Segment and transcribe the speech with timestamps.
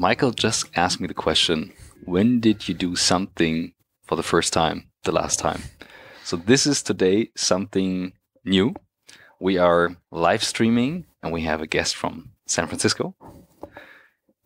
[0.00, 1.74] Michael just asked me the question
[2.06, 5.60] when did you do something for the first time the last time?
[6.24, 8.74] So, this is today something new.
[9.40, 13.14] We are live streaming and we have a guest from San Francisco,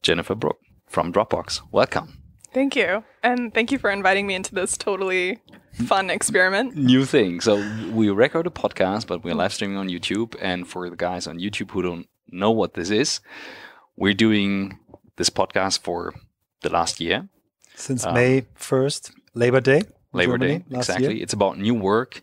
[0.03, 1.61] Jennifer Brook from Dropbox.
[1.71, 2.19] Welcome.
[2.53, 3.05] Thank you.
[3.23, 5.39] And thank you for inviting me into this totally
[5.87, 6.75] fun experiment.
[6.75, 7.41] New thing.
[7.41, 7.63] So
[7.93, 10.35] we record a podcast, but we're live streaming on YouTube.
[10.41, 13.21] And for the guys on YouTube who don't know what this is,
[13.97, 14.81] we're doing
[15.17, 16.15] this podcast for
[16.63, 17.29] the last year.
[17.75, 19.83] Since um, May 1st, Labor Day.
[20.13, 21.15] Labor Germany, Day, exactly.
[21.15, 21.23] Year.
[21.23, 22.23] It's about new work.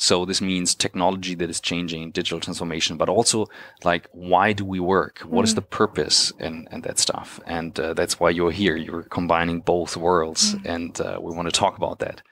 [0.00, 3.48] So this means technology that is changing, digital transformation, but also
[3.82, 5.18] like why do we work?
[5.20, 5.44] What mm.
[5.44, 7.40] is the purpose and and that stuff?
[7.46, 8.76] And uh, that's why you're here.
[8.76, 10.64] You're combining both worlds, mm.
[10.64, 12.22] and uh, we want to talk about that.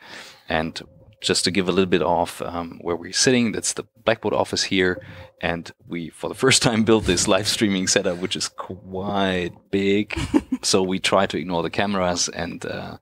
[0.48, 0.80] And
[1.20, 4.64] just to give a little bit of um, where we're sitting, that's the Blackboard office
[4.64, 5.02] here.
[5.40, 10.18] And we, for the first time, built this live streaming setup, which is quite big.
[10.62, 12.98] so we try to ignore the cameras and uh,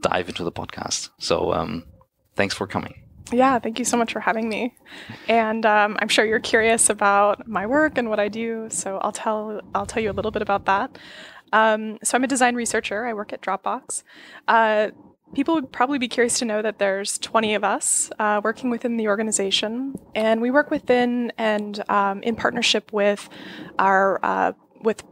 [0.00, 1.10] dive into the podcast.
[1.18, 1.84] So um,
[2.36, 3.02] thanks for coming.
[3.30, 4.74] Yeah, thank you so much for having me.
[5.28, 9.12] And um, I'm sure you're curious about my work and what I do, so I'll
[9.12, 10.96] tell I'll tell you a little bit about that.
[11.52, 13.06] Um, so I'm a design researcher.
[13.06, 14.02] I work at Dropbox.
[14.46, 14.90] Uh,
[15.34, 18.96] People would probably be curious to know that there's 20 of us uh, working within
[18.96, 23.28] the organization, and we work within and um, in partnership with
[23.78, 25.02] our uh, with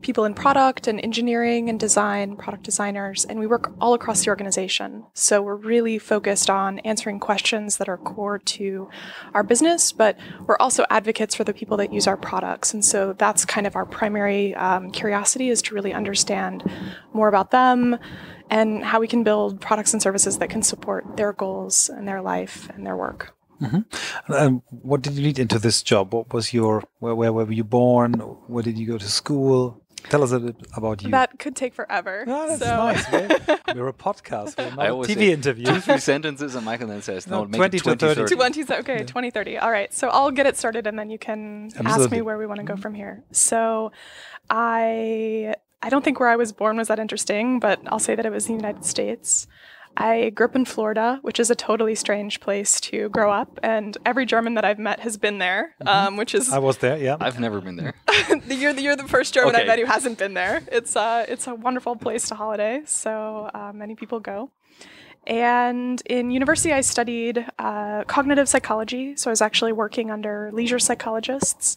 [0.00, 4.30] people in product and engineering and design, product designers, and we work all across the
[4.30, 5.04] organization.
[5.14, 8.88] So we're really focused on answering questions that are core to
[9.34, 12.72] our business, but we're also advocates for the people that use our products.
[12.72, 16.62] And so that's kind of our primary um, curiosity is to really understand
[17.12, 17.98] more about them
[18.50, 22.22] and how we can build products and services that can support their goals and their
[22.22, 23.34] life and their work.
[23.60, 24.32] Mm-hmm.
[24.32, 26.14] And what did you lead into this job?
[26.14, 28.14] What was your where, where were you born?
[28.14, 29.82] Where did you go to school?
[30.04, 31.10] Tell us a bit about you.
[31.10, 32.24] That could take forever.
[32.26, 32.76] Oh, that's so.
[32.76, 33.12] nice.
[33.12, 34.56] We're, we're, a podcast.
[34.56, 35.66] We're not I a TV interview.
[35.66, 38.34] Two, three sentences, and Michael then says, "No, no 20 to 30.
[38.36, 39.04] 20, okay, yeah.
[39.04, 39.58] 20, 30.
[39.58, 39.92] All right.
[39.92, 42.04] So I'll get it started, and then you can Absolutely.
[42.04, 42.82] ask me where we want to go mm-hmm.
[42.82, 43.24] from here.
[43.32, 43.92] So,
[44.48, 48.26] I I don't think where I was born was that interesting, but I'll say that
[48.26, 49.46] it was the United States.
[49.96, 53.96] I grew up in Florida, which is a totally strange place to grow up, and
[54.06, 55.88] every German that I've met has been there, mm-hmm.
[55.88, 56.52] um, which is.
[56.52, 57.16] I was there, yeah.
[57.20, 57.94] I've never been there.
[58.46, 59.62] you're, the, you're the first German okay.
[59.62, 60.62] I've met who hasn't been there.
[60.70, 64.50] It's, uh, it's a wonderful place to holiday, so uh, many people go.
[65.26, 69.14] And in university, I studied uh, cognitive psychology.
[69.16, 71.76] So I was actually working under leisure psychologists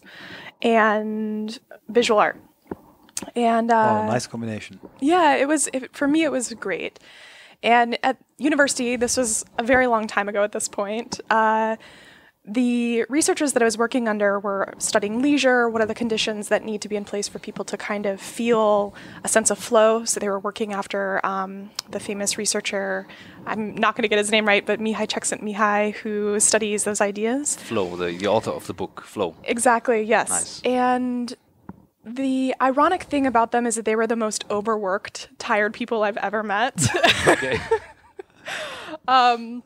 [0.62, 1.58] and
[1.88, 2.40] visual art.
[3.36, 4.80] And uh, oh, nice combination.
[5.00, 6.24] Yeah, it was it, for me.
[6.24, 6.98] It was great.
[7.62, 11.20] And at university, this was a very long time ago at this point.
[11.30, 11.76] Uh,
[12.44, 15.68] the researchers that I was working under were studying leisure.
[15.68, 18.20] What are the conditions that need to be in place for people to kind of
[18.20, 20.04] feel a sense of flow?
[20.04, 23.06] So they were working after um, the famous researcher,
[23.46, 27.54] I'm not going to get his name right, but Mihaly Csikszentmihalyi, who studies those ideas.
[27.56, 29.36] Flow, the, the author of the book Flow.
[29.44, 30.28] Exactly, yes.
[30.28, 30.62] Nice.
[30.62, 31.36] And
[32.04, 36.16] the ironic thing about them is that they were the most overworked, tired people I've
[36.16, 36.86] ever met.
[37.26, 37.60] okay.
[39.08, 39.62] um,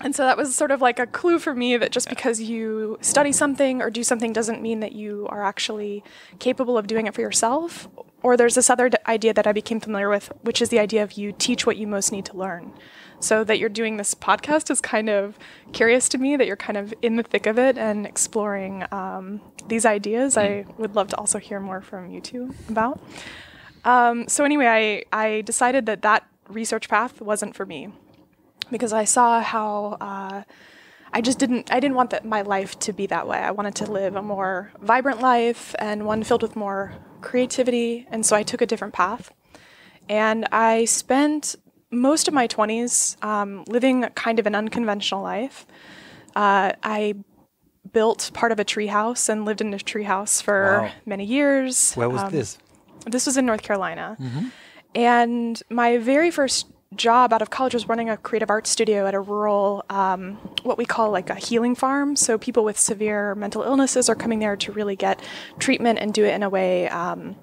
[0.00, 2.98] and so that was sort of like a clue for me that just because you
[3.00, 6.04] study something or do something doesn't mean that you are actually
[6.38, 7.88] capable of doing it for yourself.
[8.22, 11.02] Or there's this other d- idea that I became familiar with, which is the idea
[11.02, 12.72] of you teach what you most need to learn.
[13.20, 15.38] So that you're doing this podcast is kind of
[15.72, 19.40] curious to me that you're kind of in the thick of it and exploring um,
[19.66, 20.36] these ideas.
[20.36, 23.00] I would love to also hear more from you two about.
[23.84, 27.92] Um, so anyway, I, I decided that that research path wasn't for me
[28.70, 30.42] because I saw how uh,
[31.12, 33.38] I just didn't I didn't want that my life to be that way.
[33.38, 38.24] I wanted to live a more vibrant life and one filled with more creativity, and
[38.24, 39.32] so I took a different path.
[40.08, 41.56] And I spent
[41.90, 45.66] most of my 20s um, living kind of an unconventional life.
[46.36, 47.14] Uh, I
[47.92, 50.90] built part of a treehouse and lived in a treehouse for wow.
[51.06, 51.94] many years.
[51.94, 52.58] Where was um, this?
[53.06, 54.16] This was in North Carolina.
[54.20, 54.48] Mm-hmm.
[54.94, 59.14] And my very first job out of college was running a creative arts studio at
[59.14, 62.16] a rural, um, what we call like a healing farm.
[62.16, 65.20] So people with severe mental illnesses are coming there to really get
[65.58, 67.36] treatment and do it in a way um,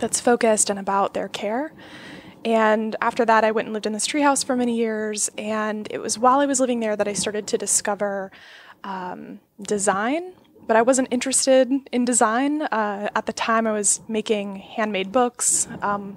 [0.00, 1.72] that's focused and about their care.
[2.44, 5.30] And after that, I went and lived in this treehouse for many years.
[5.38, 8.30] And it was while I was living there that I started to discover
[8.82, 10.34] um, design.
[10.66, 12.62] But I wasn't interested in design.
[12.62, 15.68] Uh, at the time, I was making handmade books.
[15.82, 16.16] Um,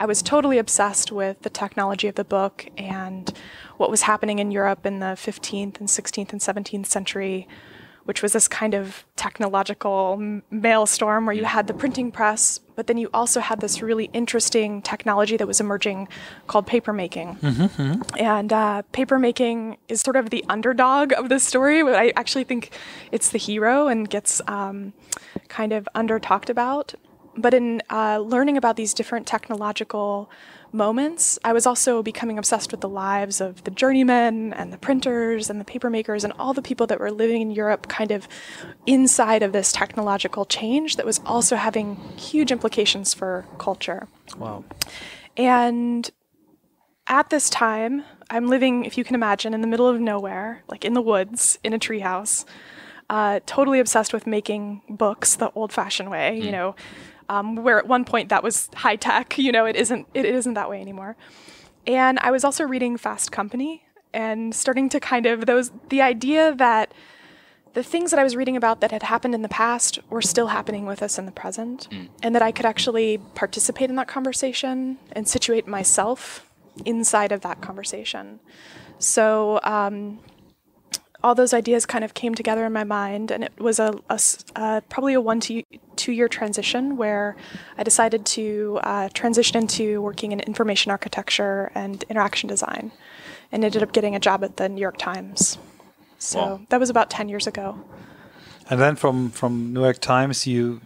[0.00, 3.32] I was totally obsessed with the technology of the book and
[3.78, 7.48] what was happening in Europe in the 15th and 16th and 17th century
[8.08, 12.96] which was this kind of technological maelstrom where you had the printing press, but then
[12.96, 16.08] you also had this really interesting technology that was emerging
[16.46, 17.38] called papermaking.
[17.40, 18.00] Mm-hmm.
[18.18, 22.70] And uh, papermaking is sort of the underdog of this story, but I actually think
[23.12, 24.94] it's the hero and gets um,
[25.48, 26.94] kind of under talked about.
[27.36, 30.30] But in uh, learning about these different technological
[30.72, 35.50] moments, I was also becoming obsessed with the lives of the journeymen and the printers
[35.50, 38.28] and the papermakers and all the people that were living in Europe kind of
[38.86, 44.08] inside of this technological change that was also having huge implications for culture.
[44.36, 44.64] Wow.
[45.36, 46.10] And
[47.06, 50.84] at this time, I'm living, if you can imagine, in the middle of nowhere, like
[50.84, 52.44] in the woods, in a treehouse,
[53.10, 56.44] uh, totally obsessed with making books the old fashioned way, mm.
[56.44, 56.74] you know,
[57.28, 59.38] um, where at one point that was high tech.
[59.38, 61.16] You know, it isn't it isn't that way anymore.
[61.86, 66.54] And I was also reading Fast Company and starting to kind of those the idea
[66.54, 66.92] that
[67.74, 70.48] the things that I was reading about that had happened in the past were still
[70.48, 72.08] happening with us in the present, mm.
[72.22, 76.50] and that I could actually participate in that conversation and situate myself
[76.84, 78.40] inside of that conversation.
[78.98, 80.18] So um,
[81.22, 84.20] all those ideas kind of came together in my mind, and it was a, a
[84.54, 85.62] uh, probably a one to
[85.96, 87.36] two year transition where
[87.76, 92.92] I decided to uh, transition into working in information architecture and interaction design,
[93.50, 95.58] and ended up getting a job at the New York Times.
[96.18, 96.60] So wow.
[96.68, 97.78] that was about ten years ago.
[98.70, 100.80] And then from from New York Times, you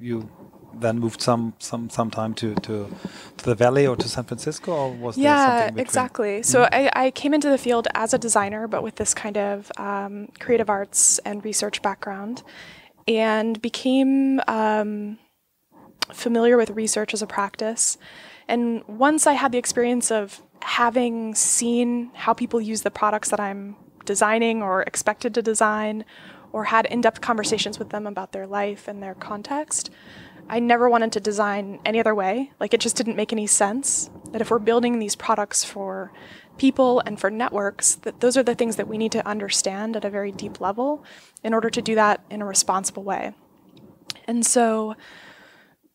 [0.00, 0.28] you
[0.74, 2.88] then moved some some some time to to
[3.36, 6.42] to the valley or to San Francisco or was yeah exactly.
[6.42, 6.74] So mm-hmm.
[6.98, 10.28] I, I came into the field as a designer but with this kind of um,
[10.38, 12.42] creative arts and research background
[13.06, 15.18] and became um,
[16.12, 17.96] familiar with research as a practice.
[18.46, 23.40] And once I had the experience of having seen how people use the products that
[23.40, 26.04] I'm designing or expected to design
[26.52, 29.90] or had in-depth conversations with them about their life and their context
[30.48, 32.52] I never wanted to design any other way.
[32.58, 36.12] Like it just didn't make any sense that if we're building these products for
[36.56, 40.04] people and for networks, that those are the things that we need to understand at
[40.04, 41.04] a very deep level
[41.42, 43.34] in order to do that in a responsible way.
[44.26, 44.96] And so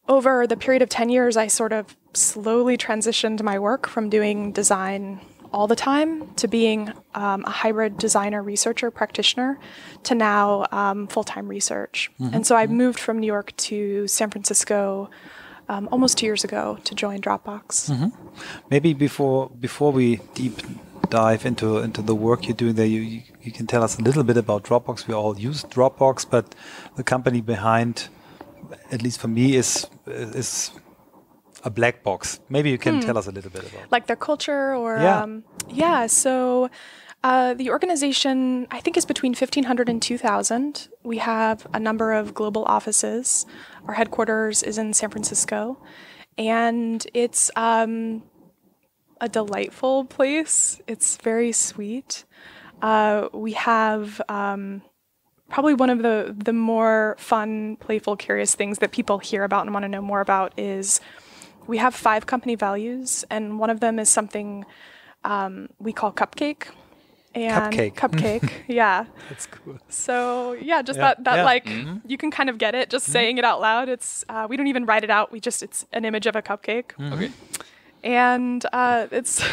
[0.08, 4.52] over the period of 10 years, I sort of slowly transitioned my work from doing
[4.52, 5.22] design
[5.54, 9.60] all the time to being um, a hybrid designer, researcher, practitioner
[10.04, 12.12] to now um, full time research.
[12.20, 12.36] Mm-hmm.
[12.36, 15.10] And so I moved from New York to San Francisco.
[15.70, 17.90] Um, almost two years ago to join Dropbox.
[17.90, 18.10] Mm-hmm.
[18.70, 20.62] Maybe before before we deep
[21.10, 24.02] dive into into the work you're doing there, you, you, you can tell us a
[24.02, 25.08] little bit about Dropbox.
[25.08, 26.54] We all use Dropbox, but
[26.98, 28.10] the company behind,
[28.92, 30.72] at least for me, is is
[31.64, 32.40] a black box.
[32.50, 33.02] Maybe you can hmm.
[33.02, 35.22] tell us a little bit about like their culture or yeah.
[35.22, 36.08] Um, yeah.
[36.08, 36.70] So
[37.24, 40.90] uh, the organization I think is between 1500 and 2000.
[41.04, 43.46] We have a number of global offices.
[43.88, 45.82] Our headquarters is in San Francisco,
[46.38, 48.24] and it's um,
[49.22, 50.82] a delightful place.
[50.86, 52.26] It's very sweet.
[52.82, 54.82] Uh, we have um,
[55.50, 59.74] probably one of the the more fun, playful, curious things that people hear about and
[59.74, 61.00] want to know more about is
[61.68, 64.66] we have five company values, and one of them is something
[65.24, 66.68] um, we call cupcake.
[67.36, 67.96] And cupcake.
[67.96, 69.06] Cupcake, yeah.
[69.30, 69.80] That's cool.
[69.90, 71.08] So yeah, just yeah.
[71.08, 71.44] that that yeah.
[71.44, 71.98] like mm-hmm.
[72.06, 73.14] you can kind of get it just mm-hmm.
[73.14, 73.90] saying it out loud.
[73.90, 75.32] It's uh, we don't even write it out.
[75.32, 76.94] We just it's an image of a cupcake.
[77.00, 77.14] Mm-hmm.
[77.14, 77.32] Okay.
[78.04, 79.44] And uh, it's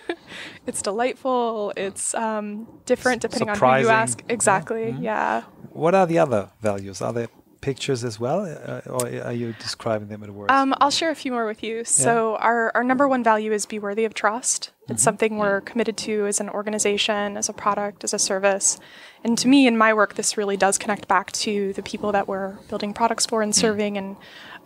[0.66, 1.72] it's delightful.
[1.76, 3.86] It's um, different depending Surprising.
[3.86, 4.22] on who you ask.
[4.28, 4.86] Exactly.
[4.86, 5.04] Mm-hmm.
[5.04, 5.42] Yeah.
[5.70, 7.00] What are the other values?
[7.00, 7.28] Are there
[7.60, 10.52] pictures as well, uh, or are you describing them in words?
[10.52, 11.84] Um, I'll share a few more with you.
[11.84, 14.70] So our, our number one value is be worthy of trust.
[14.82, 14.96] It's mm-hmm.
[14.98, 18.78] something we're committed to as an organization, as a product, as a service.
[19.24, 22.28] And to me, in my work, this really does connect back to the people that
[22.28, 23.56] we're building products for and mm.
[23.56, 24.16] serving, and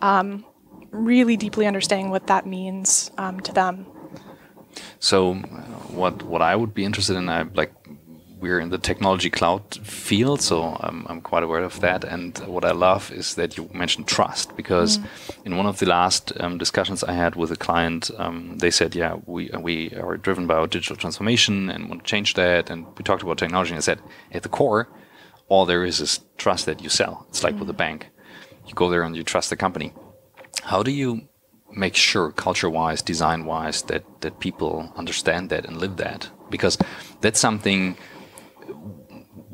[0.01, 0.45] um,
[0.91, 3.85] really deeply understanding what that means um, to them.
[4.99, 7.73] So, what what I would be interested in, I like
[8.45, 12.03] we're in the technology cloud field, so I'm, I'm, quite aware of that.
[12.03, 15.05] And what I love is that you mentioned trust, because mm.
[15.45, 18.95] in one of the last um, discussions I had with a client, um, they said,
[18.95, 22.85] "Yeah, we we are driven by our digital transformation and want to change that." And
[22.97, 23.99] we talked about technology, and I said,
[24.31, 24.83] at the core,
[25.51, 27.25] all there is is trust that you sell.
[27.29, 27.61] It's like mm.
[27.61, 27.99] with a bank,
[28.67, 29.89] you go there and you trust the company.
[30.71, 31.09] How do you
[31.85, 36.29] make sure, culture-wise, design-wise, that that people understand that and live that?
[36.49, 36.77] Because
[37.21, 37.97] that's something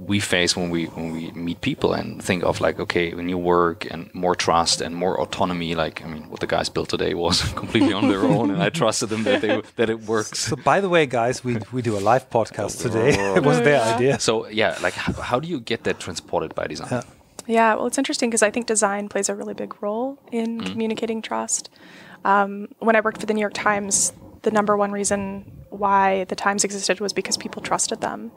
[0.08, 3.86] we face when we when we meet people and think of like okay new work
[3.91, 7.41] and more trust and more autonomy like i mean what the guys built today was
[7.62, 10.39] completely on their own and i trusted them that they that it works.
[10.39, 13.12] So by the way guys we we do a live podcast today.
[13.41, 14.20] It was their idea.
[14.20, 16.89] So yeah like how, how do you get that transported by design?
[16.91, 17.03] Yeah,
[17.48, 20.65] yeah well it's interesting because i think design plays a really big role in mm.
[20.72, 21.70] communicating trust.
[22.24, 26.36] Um, when i worked for the new york times the number one reason why the
[26.36, 28.31] Times existed was because people trusted them.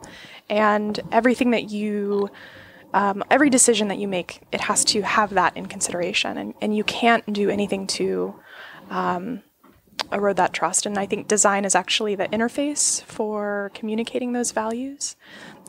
[0.49, 2.29] And everything that you,
[2.93, 6.37] um, every decision that you make, it has to have that in consideration.
[6.37, 8.35] And, and you can't do anything to
[8.89, 9.41] um,
[10.11, 10.85] erode that trust.
[10.85, 15.15] And I think design is actually the interface for communicating those values.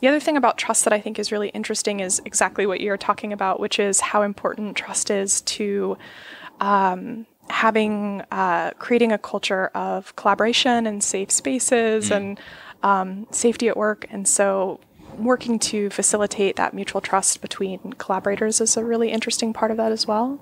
[0.01, 2.97] The other thing about trust that I think is really interesting is exactly what you're
[2.97, 5.97] talking about, which is how important trust is to.
[6.59, 12.15] Um, having uh, creating a culture of collaboration and safe spaces mm.
[12.15, 12.39] and
[12.83, 14.79] um, safety at work, and so
[15.17, 19.91] working to facilitate that mutual trust between collaborators is a really interesting part of that
[19.91, 20.39] as well.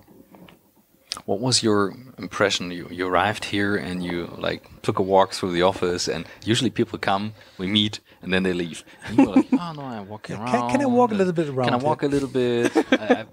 [1.23, 2.71] What was your impression?
[2.71, 6.69] You, you arrived here and you like took a walk through the office, and usually
[6.69, 8.83] people come, we meet, and then they leave.
[9.05, 10.51] And you were like, "Oh no, I'm walking around.
[10.51, 11.69] Can, can I walk a little bit around?
[11.69, 13.27] Can I walk a little bit?" I, I, it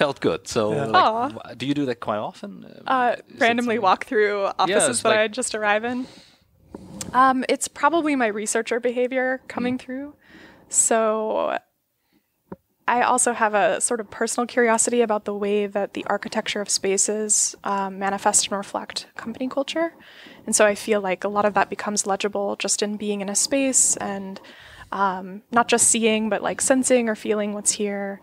[0.00, 0.48] felt good.
[0.48, 0.86] So, yeah.
[0.86, 2.64] like, do you do that quite often?
[2.86, 6.06] Uh, randomly walk through offices yeah, that like I just arrive in.
[7.12, 9.82] Um, it's probably my researcher behavior coming mm.
[9.82, 10.14] through.
[10.70, 11.58] So,
[12.88, 16.70] I also have a sort of personal curiosity about the way that the architecture of
[16.70, 19.92] spaces um, manifest and reflect company culture.
[20.46, 23.28] And so I feel like a lot of that becomes legible just in being in
[23.28, 24.40] a space and
[24.92, 28.20] um, not just seeing, but like sensing or feeling what's here.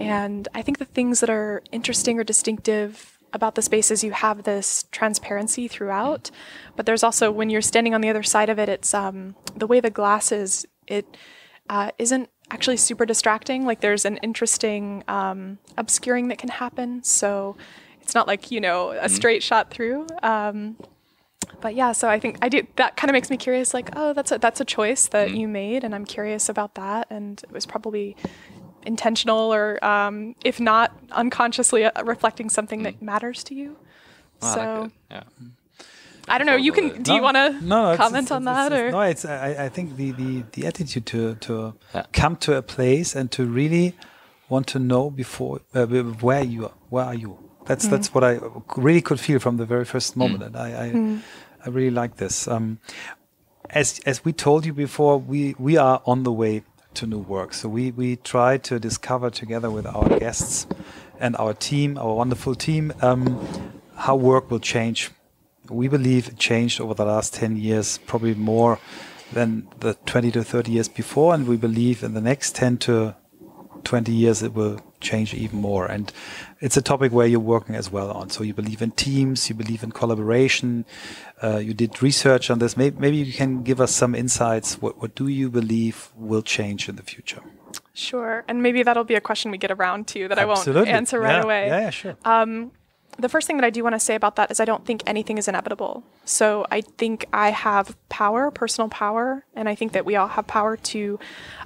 [0.00, 4.12] And I think the things that are interesting or distinctive about the space is you
[4.12, 6.30] have this transparency throughout,
[6.76, 9.66] but there's also when you're standing on the other side of it, it's um, the
[9.66, 10.66] way the glass is.
[10.86, 11.16] It
[11.68, 13.66] uh, not actually super distracting.
[13.66, 17.02] Like there's an interesting um, obscuring that can happen.
[17.02, 17.56] So
[18.00, 19.08] it's not like you know a mm-hmm.
[19.08, 20.06] straight shot through.
[20.22, 20.76] Um,
[21.60, 22.66] but yeah, so I think I do.
[22.76, 23.74] That kind of makes me curious.
[23.74, 25.38] Like, oh, that's a that's a choice that mm.
[25.38, 27.06] you made, and I'm curious about that.
[27.10, 28.16] And it was probably
[28.84, 32.84] intentional, or um, if not, unconsciously uh, reflecting something mm.
[32.84, 33.76] that matters to you.
[34.42, 35.22] Oh, so, I like yeah.
[36.28, 36.56] I don't know.
[36.56, 37.02] You can.
[37.02, 38.72] Do no, you want to no, comment it's, on it's, that?
[38.72, 38.90] It's, or?
[38.90, 39.24] No, it's.
[39.24, 42.04] I, I think the, the, the attitude to to yeah.
[42.12, 43.94] come to a place and to really
[44.48, 46.74] want to know before uh, where you are.
[46.90, 47.47] Where are you?
[47.68, 47.90] That's mm.
[47.90, 48.40] that's what I
[48.76, 50.46] really could feel from the very first moment, mm.
[50.46, 51.20] and I I, mm.
[51.64, 52.48] I, really like this.
[52.48, 52.78] Um,
[53.70, 56.62] as as we told you before, we we are on the way
[56.94, 57.52] to new work.
[57.52, 60.66] So we we try to discover together with our guests
[61.20, 63.22] and our team, our wonderful team, um,
[63.96, 65.10] how work will change.
[65.68, 68.78] We believe it changed over the last ten years, probably more
[69.32, 73.14] than the 20 to 30 years before, and we believe in the next 10 to
[73.88, 75.86] 20 years it will change even more.
[75.86, 76.12] And
[76.60, 78.28] it's a topic where you're working as well on.
[78.28, 80.84] So you believe in teams, you believe in collaboration.
[81.42, 82.76] Uh, you did research on this.
[82.76, 84.82] Maybe, maybe, you can give us some insights.
[84.82, 87.40] What, what do you believe will change in the future?
[87.94, 88.44] Sure.
[88.46, 90.82] And maybe that'll be a question we get around to that Absolutely.
[90.82, 91.42] I won't answer right yeah.
[91.42, 91.66] away.
[91.68, 92.16] Yeah, yeah, sure.
[92.26, 92.72] Um,
[93.18, 95.02] the first thing that I do want to say about that is I don't think
[95.06, 96.04] anything is inevitable.
[96.24, 100.46] So I think I have power, personal power, and I think that we all have
[100.46, 101.18] power to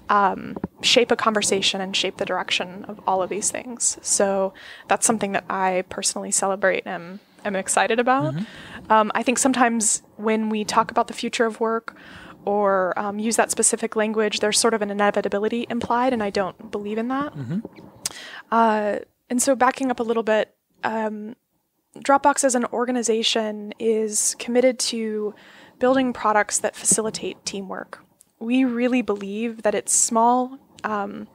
[0.08, 3.98] um, shape a conversation and shape the direction of all of these things.
[4.00, 4.54] So
[4.88, 8.34] that's something that I personally celebrate and am excited about.
[8.34, 8.92] Mm-hmm.
[8.92, 11.96] Um, I think sometimes when we talk about the future of work
[12.44, 16.70] or um, use that specific language, there's sort of an inevitability implied, and I don't
[16.70, 17.34] believe in that.
[17.34, 17.60] Mm-hmm.
[18.50, 18.96] Uh,
[19.30, 20.54] and so, backing up a little bit,
[20.84, 21.36] um,
[21.98, 25.34] Dropbox as an organization is committed to
[25.78, 28.02] building products that facilitate teamwork
[28.42, 31.28] we really believe that it's small, um,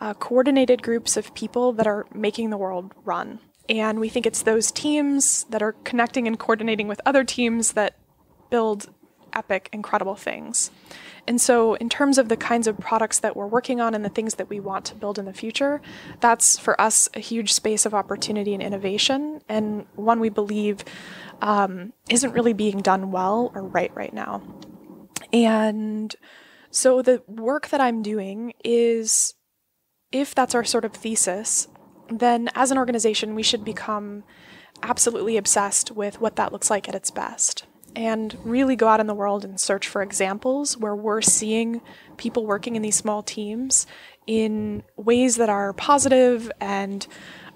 [0.00, 3.40] uh, coordinated groups of people that are making the world run.
[3.68, 7.96] And we think it's those teams that are connecting and coordinating with other teams that
[8.50, 8.92] build
[9.40, 10.70] epic, incredible things.
[11.26, 14.10] And so, in terms of the kinds of products that we're working on and the
[14.10, 15.80] things that we want to build in the future,
[16.20, 20.84] that's for us a huge space of opportunity and innovation, and one we believe
[21.40, 24.42] um, isn't really being done well or right right now.
[25.32, 26.14] And
[26.70, 29.34] so the work that I'm doing is,
[30.12, 31.68] if that's our sort of thesis,
[32.10, 34.24] then as an organization, we should become
[34.82, 37.66] absolutely obsessed with what that looks like at its best
[37.96, 41.80] and really go out in the world and search for examples where we're seeing
[42.16, 43.86] people working in these small teams
[44.26, 47.06] in ways that are positive and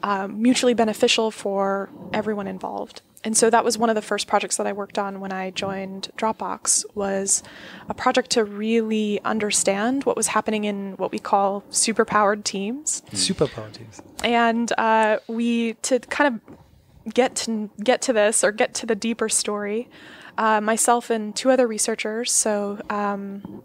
[0.02, 3.02] um, mutually beneficial for everyone involved.
[3.24, 5.50] And so that was one of the first projects that I worked on when I
[5.50, 7.42] joined Dropbox was
[7.88, 13.02] a project to really understand what was happening in what we call superpowered teams.
[13.12, 14.02] Superpowered teams.
[14.22, 18.94] And uh, we to kind of get to get to this or get to the
[18.94, 19.88] deeper story.
[20.36, 23.62] Uh, myself and two other researchers, so um,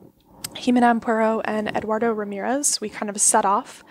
[0.53, 3.83] Jimena Ampuero and Eduardo Ramirez, we kind of set off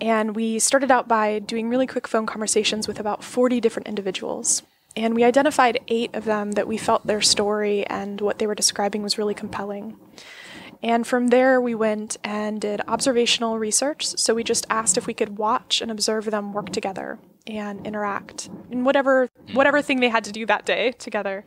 [0.00, 4.62] and we started out by doing really quick phone conversations with about 40 different individuals.
[4.96, 8.54] And we identified eight of them that we felt their story and what they were
[8.54, 9.96] describing was really compelling.
[10.82, 14.06] And from there, we went and did observational research.
[14.06, 18.48] So we just asked if we could watch and observe them work together and interact
[18.70, 21.44] in whatever whatever thing they had to do that day together.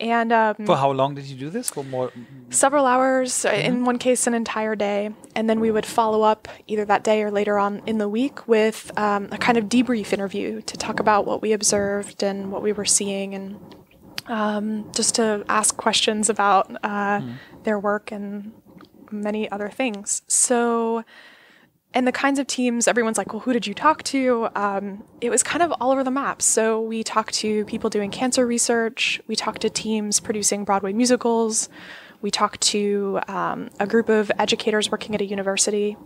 [0.00, 1.70] And um, for how long did you do this?
[1.70, 2.12] For more
[2.50, 3.32] several hours.
[3.32, 3.66] Mm-hmm.
[3.66, 7.22] In one case, an entire day, and then we would follow up either that day
[7.22, 11.00] or later on in the week with um, a kind of debrief interview to talk
[11.00, 13.58] about what we observed and what we were seeing, and
[14.26, 17.34] um, just to ask questions about uh, mm.
[17.64, 18.52] their work and
[19.10, 20.22] many other things.
[20.26, 21.04] So
[21.96, 24.48] and the kinds of teams everyone's like well who did you talk to?
[24.54, 26.42] Um, it was kind of all over the map.
[26.42, 29.18] So we talked to people doing cancer research.
[29.26, 31.70] We talked to teams producing broadway musicals.
[32.20, 35.96] We talked to um, a group of educators working at a university.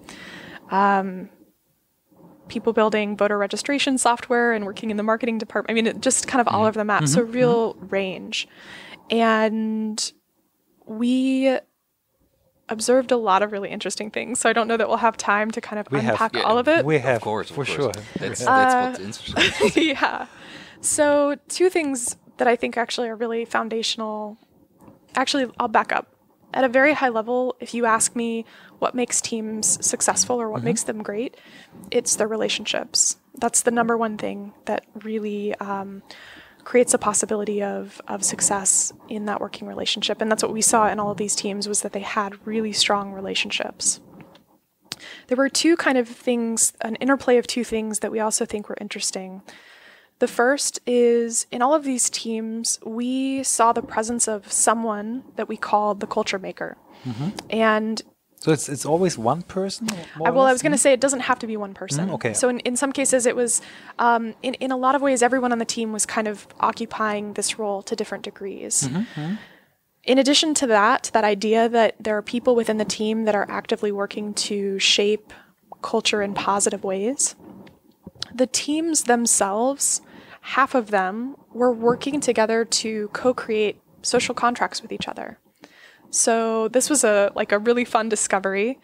[0.71, 1.29] Um,
[2.47, 6.27] people building voter registration software and working in the marketing department i mean it just
[6.27, 6.69] kind of all mm-hmm.
[6.69, 7.03] over the map.
[7.03, 7.15] Mm-hmm.
[7.15, 7.89] so real mm-hmm.
[7.89, 8.49] range.
[9.11, 10.13] And
[10.87, 11.59] we
[12.71, 14.41] observed a lot of really interesting things.
[14.41, 16.59] So I don't know that we'll have time to kind of we unpack have, all
[16.59, 16.85] of it.
[16.85, 17.69] We have, of course, for course.
[17.69, 17.93] sure.
[18.19, 19.83] That's, uh, that's what's interesting.
[19.89, 20.27] yeah.
[20.81, 24.39] So two things that I think actually are really foundational.
[25.15, 26.15] Actually, I'll back up.
[26.53, 28.45] At a very high level, if you ask me
[28.81, 30.67] what makes teams successful or what mm-hmm.
[30.67, 31.37] makes them great,
[31.93, 33.19] it's their relationships.
[33.39, 36.03] That's the number one thing that really um,
[36.65, 40.21] creates a possibility of, of success in that working relationship.
[40.21, 42.73] And that's what we saw in all of these teams was that they had really
[42.73, 44.01] strong relationships.
[45.29, 48.69] There were two kind of things, an interplay of two things that we also think
[48.69, 49.43] were interesting.
[50.19, 55.49] The first is in all of these teams, we saw the presence of someone that
[55.49, 56.77] we called the culture maker.
[57.05, 57.31] Mm-hmm.
[57.49, 58.03] And
[58.41, 59.89] so it's it's always one person.
[59.91, 62.09] Uh, well, I was going to say it doesn't have to be one person.
[62.09, 62.33] Mm, okay.
[62.33, 63.61] So in, in some cases, it was
[63.99, 67.35] um, in in a lot of ways, everyone on the team was kind of occupying
[67.35, 68.89] this role to different degrees.
[68.89, 69.21] Mm-hmm.
[69.21, 69.35] Mm-hmm.
[70.05, 73.47] In addition to that, that idea that there are people within the team that are
[73.51, 75.35] actively working to shape
[75.83, 77.37] culture in positive ways,
[78.35, 80.01] the teams themselves,
[80.41, 85.39] half of them were working together to co-create social contracts with each other.
[86.11, 88.79] So this was a like a really fun discovery.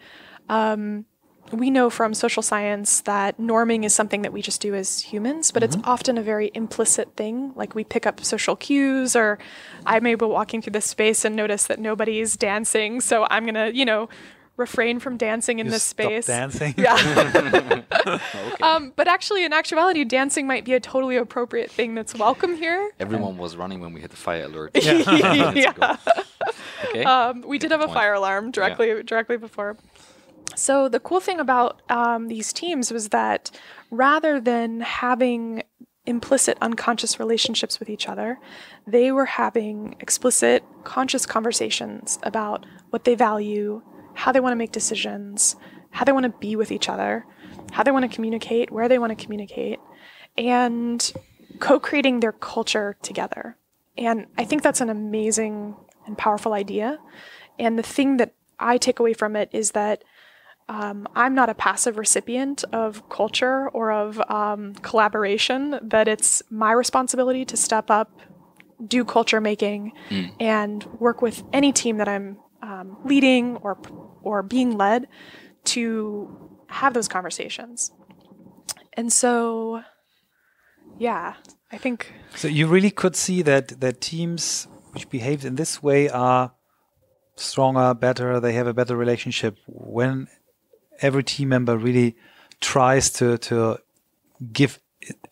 [0.49, 1.07] Um,
[1.53, 5.51] we know from social science that norming is something that we just do as humans,
[5.51, 5.79] but mm-hmm.
[5.79, 7.53] it's often a very implicit thing.
[7.55, 9.39] Like we pick up social cues, or
[9.85, 13.71] I may be walking through this space and notice that nobody's dancing, so I'm gonna,
[13.71, 14.09] you know,
[14.57, 16.27] refrain from dancing in you this space.
[16.27, 16.75] dancing.
[16.87, 16.95] Yeah.
[18.07, 18.63] okay.
[18.63, 22.91] um, but actually, in actuality, dancing might be a totally appropriate thing that's welcome here.
[23.01, 24.73] Everyone was running when we hit the fire alert.
[24.75, 25.53] yeah.
[25.53, 25.97] yeah.
[26.89, 27.05] okay.
[27.05, 27.91] Um, we Good did have point.
[27.91, 29.03] a fire alarm directly yeah.
[29.05, 29.77] directly before.
[30.55, 33.51] So the cool thing about um, these teams was that
[33.91, 35.63] rather than having
[36.07, 38.39] implicit unconscious relationships with each other,
[38.87, 43.83] they were having explicit conscious conversations about what they value,
[44.17, 45.57] how they want to make decisions,
[45.91, 47.27] how they want to be with each other,
[47.73, 49.79] how they want to communicate, where they want to communicate,
[50.37, 51.13] and
[51.61, 53.57] co creating their culture together.
[53.97, 55.77] And I think that's an amazing
[56.07, 56.99] and powerful idea.
[57.59, 60.03] And the thing that I take away from it is that
[60.69, 66.73] um, I'm not a passive recipient of culture or of um, collaboration, that it's my
[66.73, 68.21] responsibility to step up,
[68.85, 70.33] do culture making, mm.
[70.41, 73.79] and work with any team that I'm um, leading or
[74.23, 75.07] or being led
[75.65, 77.93] to have those conversations.
[78.95, 79.83] And so,
[80.99, 81.35] yeah,
[81.71, 82.13] I think.
[82.35, 86.53] So you really could see that that teams which behave in this way are
[87.37, 88.41] stronger, better.
[88.41, 90.29] They have a better relationship when
[91.01, 92.17] every team member really
[92.61, 93.79] tries to to
[94.53, 94.81] give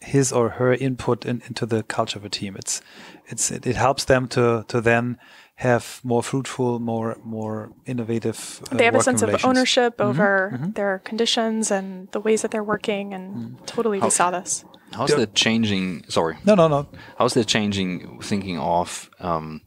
[0.01, 2.57] his or her input in, into the culture of a team.
[2.57, 2.81] It's
[3.27, 5.19] it's it, it helps them to to then
[5.57, 8.61] have more fruitful, more more innovative.
[8.71, 10.11] Uh, they have a sense of ownership mm-hmm.
[10.11, 10.71] over mm-hmm.
[10.73, 13.67] their conditions and the ways that they're working, and mm.
[13.67, 14.65] totally How, we saw this.
[14.93, 15.17] How's yeah.
[15.17, 16.05] that changing?
[16.09, 16.37] Sorry.
[16.45, 16.89] No, no, no.
[17.19, 18.21] How's that changing?
[18.21, 19.63] Thinking of, um,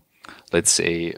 [0.52, 1.14] let's say,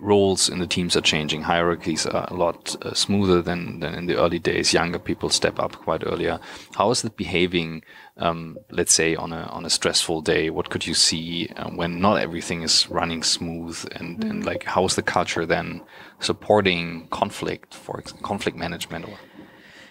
[0.00, 1.42] roles in the teams are changing.
[1.42, 4.72] Hierarchies are a lot uh, smoother than, than in the early days.
[4.72, 6.40] Younger people step up quite earlier.
[6.74, 7.82] How is it behaving,
[8.16, 10.50] um, let's say, on a, on a stressful day?
[10.50, 13.84] What could you see uh, when not everything is running smooth?
[13.96, 14.30] And, mm.
[14.30, 15.82] and like, how is the culture then
[16.20, 19.04] supporting conflict, for conflict management?
[19.06, 19.18] Or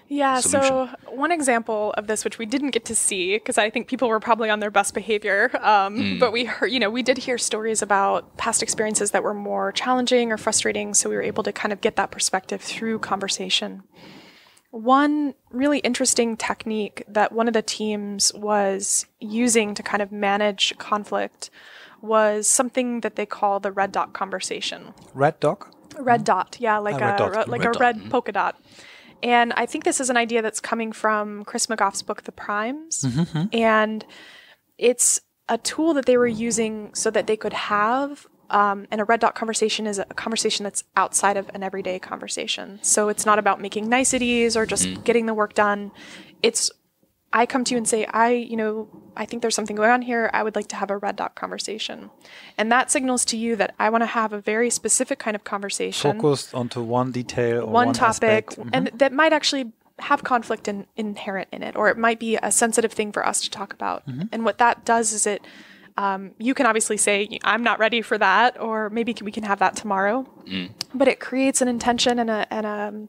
[0.08, 0.70] yeah, solution.
[0.70, 4.08] so one example of this, which we didn't get to see, because I think people
[4.08, 6.20] were probably on their best behavior, um, mm.
[6.20, 9.72] but we heard, you know, we did hear stories about past experiences that were more
[9.72, 13.84] challenging or frustrating, so we were able to kind of get that perspective through conversation.
[14.72, 20.78] One really interesting technique that one of the teams was using to kind of manage
[20.78, 21.50] conflict
[22.02, 24.94] was something that they call the red dot conversation.
[25.14, 25.68] Red dot?
[25.98, 27.80] Red dot, yeah, like ah, a like red a dot.
[27.80, 28.10] red mm-hmm.
[28.10, 28.56] polka dot.
[29.24, 33.02] And I think this is an idea that's coming from Chris McGoff's book, The Primes.
[33.02, 33.56] Mm-hmm.
[33.56, 34.06] And
[34.78, 38.28] it's a tool that they were using so that they could have.
[38.50, 42.80] Um, and a red dot conversation is a conversation that's outside of an everyday conversation.
[42.82, 45.04] So it's not about making niceties or just mm.
[45.04, 45.92] getting the work done.
[46.42, 46.72] It's
[47.34, 50.02] I come to you and say, I, you know, I think there's something going on
[50.02, 50.30] here.
[50.34, 52.10] I would like to have a red dot conversation.
[52.58, 55.44] And that signals to you that I want to have a very specific kind of
[55.44, 56.20] conversation.
[56.20, 58.52] Focused onto one detail one, one, topic.
[58.52, 58.70] Mm-hmm.
[58.72, 62.52] And that might actually have conflict in, inherent in it, or it might be a
[62.52, 64.08] sensitive thing for us to talk about.
[64.08, 64.24] Mm-hmm.
[64.32, 65.46] And what that does is it,
[65.98, 69.60] um, you can obviously say, I'm not ready for that, or maybe we can have
[69.60, 70.30] that tomorrow.
[70.48, 70.70] Mm.
[70.94, 73.08] But it creates an intention and a, and a,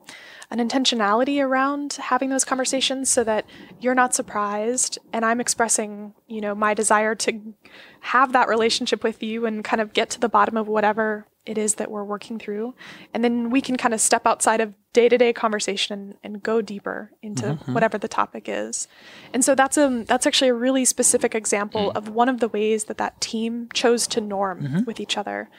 [0.50, 3.44] an intentionality around having those conversations so that
[3.80, 7.54] you're not surprised and I'm expressing, you know, my desire to
[8.00, 11.58] have that relationship with you and kind of get to the bottom of whatever it
[11.58, 12.74] is that we're working through.
[13.12, 16.42] And then we can kind of step outside of day to day conversation and, and,
[16.42, 17.72] go deeper into mm-hmm.
[17.72, 18.88] whatever the topic is.
[19.32, 21.96] And so that's a that's actually a really specific example mm.
[21.96, 24.84] of one of the ways that that team chose to norm mm-hmm.
[24.84, 25.50] with each other,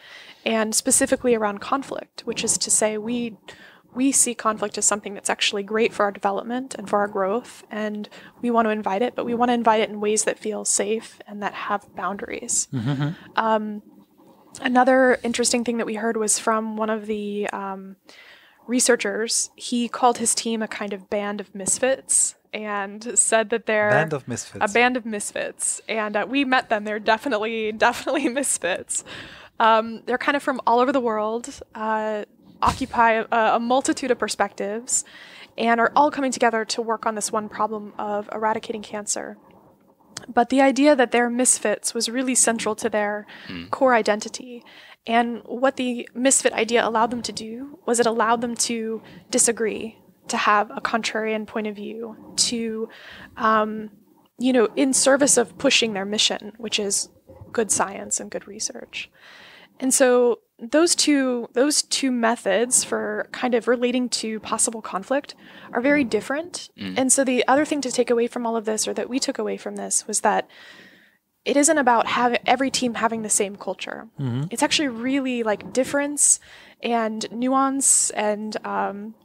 [0.45, 3.37] and specifically around conflict, which is to say we
[3.93, 7.63] we see conflict as something that's actually great for our development and for our growth,
[7.71, 8.07] and
[8.41, 10.65] we want to invite it, but we want to invite it in ways that feel
[10.65, 12.67] safe and that have boundaries.
[12.73, 13.09] Mm-hmm.
[13.35, 13.81] Um,
[14.61, 17.95] another interesting thing that we heard was from one of the um,
[18.67, 19.49] researchers.
[19.55, 24.13] He called his team a kind of band of misfits and said that they're band
[24.13, 24.71] of misfits.
[24.71, 25.81] a band of misfits.
[25.87, 26.83] And uh, we met them.
[26.83, 29.03] They're definitely, definitely misfits.
[29.59, 31.59] Um, they're kind of from all over the world.
[31.75, 32.25] Uh,
[32.61, 35.05] occupy a, a multitude of perspectives
[35.57, 39.37] and are all coming together to work on this one problem of eradicating cancer.
[40.27, 43.69] But the idea that they're misfits was really central to their mm.
[43.69, 44.63] core identity.
[45.07, 49.97] And what the misfit idea allowed them to do was it allowed them to disagree,
[50.27, 52.89] to have a contrarian point of view, to,
[53.37, 53.91] um,
[54.37, 57.09] you know, in service of pushing their mission, which is
[57.51, 59.09] good science and good research.
[59.79, 65.35] And so those two those two methods for kind of relating to possible conflict
[65.71, 66.69] are very different.
[66.77, 66.97] Mm.
[66.97, 69.19] And so the other thing to take away from all of this or that we
[69.19, 70.49] took away from this was that
[71.45, 74.07] it isn't about having every team having the same culture.
[74.19, 74.47] Mm-hmm.
[74.51, 76.39] It's actually really like difference
[76.83, 79.15] and nuance and um,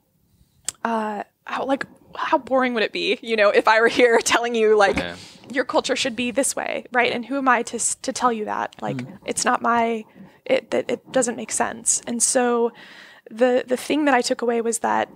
[0.85, 1.87] uh, how like
[2.17, 5.17] how boring would it be, you know, if I were here telling you like yeah.
[5.53, 7.13] your culture should be this way, right?
[7.13, 8.75] And who am I to to tell you that?
[8.81, 9.19] Like mm.
[9.25, 10.05] it's not my
[10.45, 12.03] it that it doesn't make sense.
[12.07, 12.73] And so
[13.31, 15.09] the the thing that I took away was that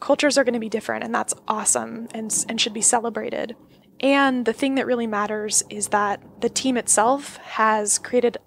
[0.00, 3.56] cultures are going to be different and that's awesome and and should be celebrated.
[4.00, 8.38] And the thing that really matters is that the team itself has created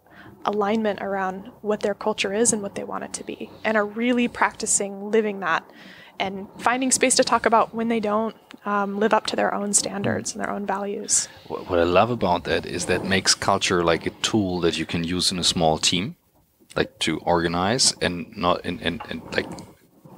[0.45, 3.85] alignment around what their culture is and what they want it to be and are
[3.85, 5.63] really practicing living that
[6.19, 9.73] and finding space to talk about when they don't um, live up to their own
[9.73, 11.27] standards and their own values.
[11.47, 15.03] What I love about that is that makes culture like a tool that you can
[15.03, 16.15] use in a small team,
[16.75, 19.47] like to organize and not and, and, and like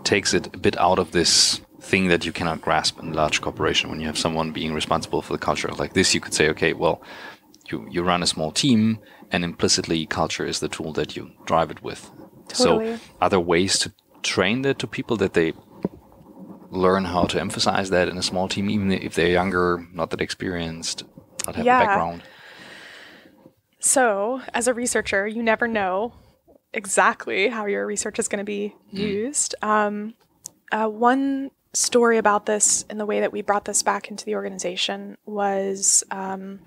[0.04, 3.42] takes it a bit out of this thing that you cannot grasp in a large
[3.42, 5.70] corporation when you have someone being responsible for the culture.
[5.70, 7.02] Like this, you could say, okay, well,
[7.70, 9.00] you, you run a small team
[9.32, 12.10] and implicitly culture is the tool that you drive it with.
[12.48, 12.98] Totally.
[12.98, 15.54] So are there ways to train that to people that they
[16.74, 20.22] learn how to emphasize that in a small team, even if they're younger, not that
[20.22, 21.04] experienced,
[21.46, 21.82] not have yeah.
[21.82, 22.24] a background?
[23.80, 26.14] So, as a researcher, you never know
[26.74, 29.00] exactly how your research is going to be mm.
[29.00, 29.56] used.
[29.62, 30.16] Um,
[30.72, 34.36] uh, one story about this and the way that we brought this back into the
[34.36, 36.60] organization was um,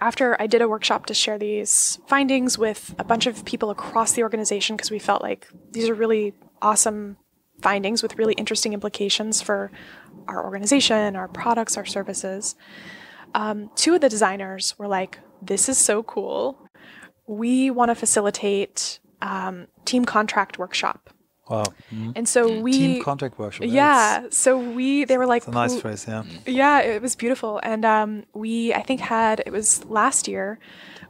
[0.00, 4.12] after I did a workshop to share these findings with a bunch of people across
[4.12, 7.18] the organization because we felt like these are really awesome
[7.60, 9.70] findings with really interesting implications for
[10.28, 12.54] our organization, our products, our services.
[13.34, 16.58] Um, two of the designers were like, This is so cool.
[17.26, 21.10] We want to facilitate um, team contract workshop.
[21.48, 21.64] Wow.
[21.92, 22.12] Mm.
[22.14, 23.66] And so we Team contract workshop.
[23.68, 24.26] yeah.
[24.30, 26.22] So we they were like It's a nice "Who- phrase, yeah.
[26.46, 27.60] yeah, it was beautiful.
[27.62, 30.60] And um, we, I think, had, it was last year,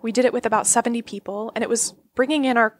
[0.02, 2.74] we did it with about 70 people, and it was bringing in our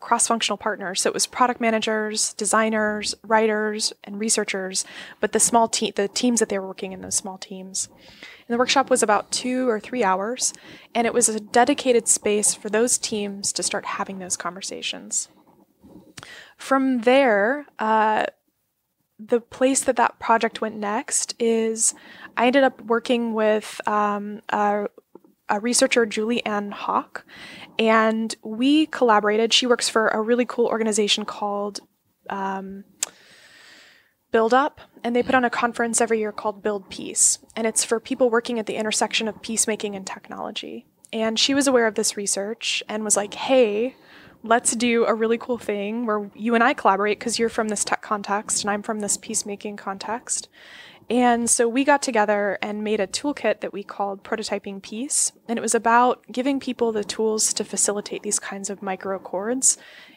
[0.00, 1.00] cross functional partners.
[1.00, 4.84] So it was product managers, designers, writers, and researchers,
[5.20, 7.88] but the small team, the teams that they were working in, those small teams.
[8.46, 10.52] And the workshop was about two or three hours,
[10.94, 15.28] and it was a dedicated space for those teams to start having those conversations.
[16.56, 18.26] From there, uh,
[19.18, 21.94] the place that that project went next is
[22.36, 24.86] I ended up working with um, a,
[25.48, 27.24] a researcher, Julie Ann Hawke,
[27.78, 29.52] and we collaborated.
[29.52, 31.80] She works for a really cool organization called
[32.30, 32.84] um,
[34.32, 37.84] Build Up, and they put on a conference every year called Build Peace, and it's
[37.84, 40.86] for people working at the intersection of peacemaking and technology.
[41.12, 43.94] And she was aware of this research and was like, hey,
[44.42, 47.84] let's do a really cool thing where you and I collaborate because you're from this
[47.84, 50.48] tech context and I'm from this peacemaking context.
[51.10, 55.32] And so we got together and made a toolkit that we called Prototyping Peace.
[55.48, 59.76] And it was about giving people the tools to facilitate these kinds of micro chords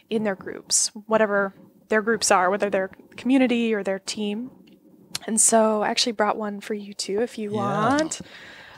[0.09, 1.53] in their groups, whatever
[1.89, 4.49] their groups are, whether they're community or their team.
[5.25, 7.57] And so I actually brought one for you too if you Yeah.
[7.59, 8.21] want.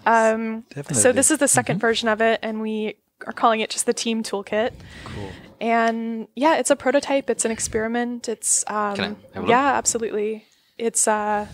[0.05, 2.95] Um, so this is the 2nd version of it, and we
[3.27, 4.71] are calling it just the team toolkit.
[5.03, 5.29] Cool.
[5.61, 7.29] And yeah, it's a prototype.
[7.29, 8.29] It's an experiment.
[8.29, 9.49] It's um, Can I have a look?
[9.49, 10.45] yeah, absolutely.
[10.77, 11.47] It's uh,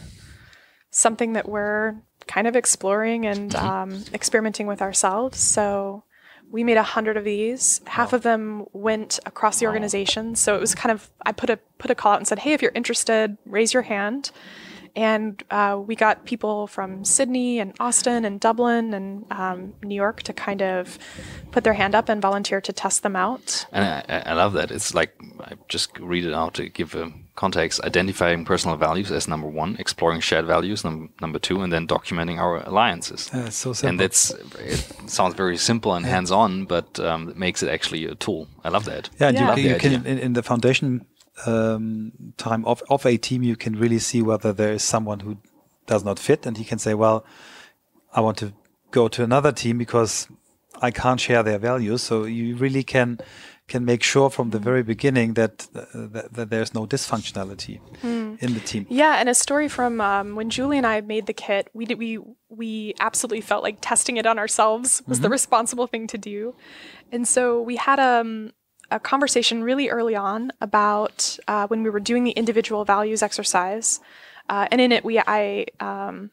[0.95, 3.65] something that we're kind of exploring and Mm-hmm.
[3.67, 5.39] um, experimenting with ourselves.
[5.39, 6.03] So
[6.49, 7.81] we made a hundred of these.
[7.85, 10.35] Half of them went across the organization.
[10.35, 12.53] So it was kind of I put a put a call out and said, hey,
[12.53, 14.31] if you're interested, raise your hand.
[14.95, 20.23] And uh, we got people from Sydney and Austin and Dublin and um, New York
[20.23, 20.97] to kind of
[21.51, 23.65] put their hand up and volunteer to test them out.
[23.71, 24.71] And I, I I love that.
[24.71, 29.27] It's like I just read it out to give a context: identifying personal values as
[29.27, 33.29] number one, exploring shared values num- number two, and then documenting our alliances.
[33.33, 33.89] Yeah, so simple.
[33.89, 38.15] And that's it sounds very simple and hands-on, but um, it makes it actually a
[38.15, 38.47] tool.
[38.63, 39.09] I love that.
[39.19, 39.55] Yeah, and Yeah.
[39.55, 41.05] you, can- you can in, in the foundation
[41.45, 45.37] um, time of, of a team, you can really see whether there is someone who
[45.85, 47.25] does not fit, and he can say, "Well,
[48.13, 48.53] I want to
[48.91, 50.27] go to another team because
[50.81, 53.19] I can't share their values." So you really can
[53.67, 58.35] can make sure from the very beginning that uh, that, that there's no dysfunctionality Hmm.
[58.39, 58.85] in the team.
[58.89, 61.69] Yeah, and a story from um, when Julie and I made the kit.
[61.73, 62.19] We did, we
[62.49, 66.55] we absolutely felt like testing it on ourselves was the responsible thing to do,
[67.11, 68.51] and so we had um,
[68.91, 73.99] a conversation really early on about uh, when we were doing the individual values exercise,
[74.49, 76.31] uh, and in it we I um,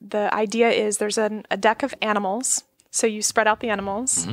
[0.00, 4.26] the idea is there's an, a deck of animals, so you spread out the animals,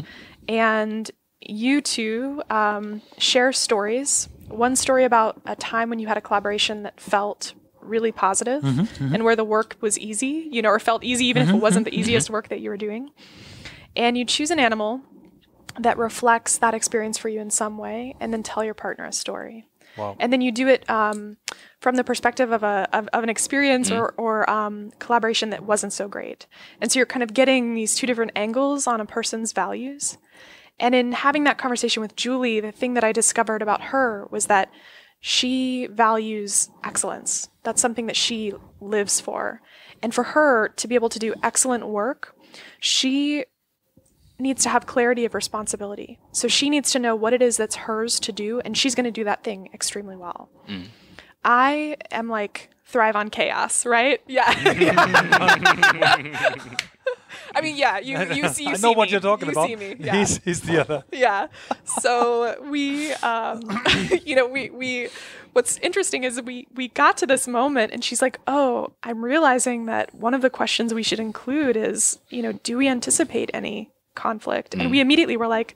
[0.47, 1.09] and
[1.41, 4.29] you two um, share stories.
[4.47, 8.63] One story about a time when you had a collaboration that felt really positive
[9.13, 11.85] and where the work was easy, you know, or felt easy even if it wasn't
[11.85, 13.11] the easiest work that you were doing.
[13.95, 15.01] And you choose an animal
[15.83, 19.11] that reflects that experience for you in some way, and then tell your partner a
[19.11, 19.65] story.
[19.97, 20.15] Wow.
[20.19, 21.37] And then you do it um,
[21.81, 25.93] from the perspective of, a, of, of an experience or, or um, collaboration that wasn't
[25.93, 26.45] so great.
[26.79, 30.17] And so you're kind of getting these two different angles on a person's values.
[30.79, 34.45] And in having that conversation with Julie, the thing that I discovered about her was
[34.45, 34.71] that
[35.19, 37.49] she values excellence.
[37.63, 39.61] That's something that she lives for.
[40.01, 42.35] And for her to be able to do excellent work,
[42.79, 43.45] she
[44.39, 46.19] needs to have clarity of responsibility.
[46.31, 49.05] So she needs to know what it is that's hers to do, and she's going
[49.05, 50.49] to do that thing extremely well.
[51.43, 54.21] I am like thrive on chaos, right?
[54.27, 54.45] Yeah.
[57.55, 57.99] I mean, yeah.
[57.99, 58.63] You you see.
[58.65, 59.11] You I see know what me.
[59.11, 59.67] you're talking you about.
[59.67, 59.95] See me.
[59.99, 61.03] Yeah He's, he's the other.
[61.11, 61.47] yeah
[62.01, 63.61] so we um
[64.25, 65.09] you know we we
[65.53, 69.85] what's interesting is we we got to this moment and she's like oh i'm realizing
[69.87, 73.91] that one of the questions we should include is you know do we anticipate any
[74.27, 75.69] conflict and we immediately were like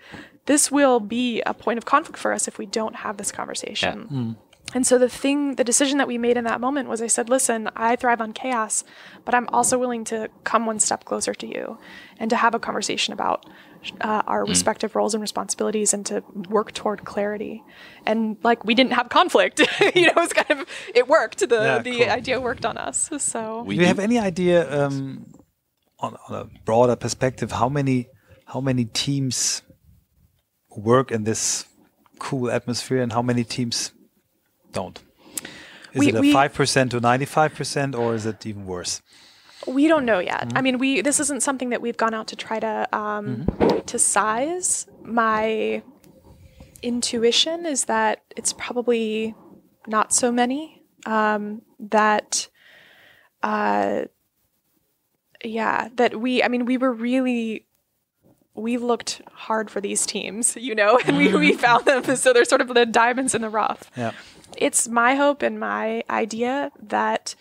[0.52, 4.36] this will be a point of conflict for us if we don't have this conversation
[4.76, 7.30] and so the thing, the decision that we made in that moment was I said,
[7.30, 8.84] listen, I thrive on chaos,
[9.26, 11.78] but I'm also willing to come one step closer to you
[12.18, 13.46] and to have a conversation about
[14.02, 17.62] uh, our respective roles and responsibilities and to work toward clarity.
[18.06, 19.60] And like we didn't have conflict,
[19.96, 21.40] you know, it was kind of, it worked.
[21.40, 22.10] The, Yeah, the cool.
[22.10, 23.10] idea worked on us.
[23.20, 25.28] So We Do you have any idea um,
[26.00, 28.08] on, on a broader perspective how many
[28.46, 29.62] how many teams
[30.76, 31.66] work in this
[32.20, 33.92] cool atmosphere and how many teams
[34.72, 35.02] don't?
[35.94, 39.02] Is We- it a five percent to ninety five percent, or is it even worse?
[39.68, 40.52] We don't know yet.
[40.56, 43.46] I mean, we this isn't something that we've gone out to try to um,
[43.86, 44.88] to size.
[45.04, 45.82] My
[46.82, 49.36] intuition is that it's probably
[49.88, 50.82] not so many.
[51.06, 52.48] Um, that,
[53.42, 54.04] uh,
[55.44, 57.66] yeah, that we, I mean, we were really,
[58.56, 62.16] we looked hard for these teams, you know, and we, we found them.
[62.16, 63.90] So they're sort of the diamonds in the rough.
[63.96, 64.12] Yeah.
[64.58, 67.36] It's my hope and my idea that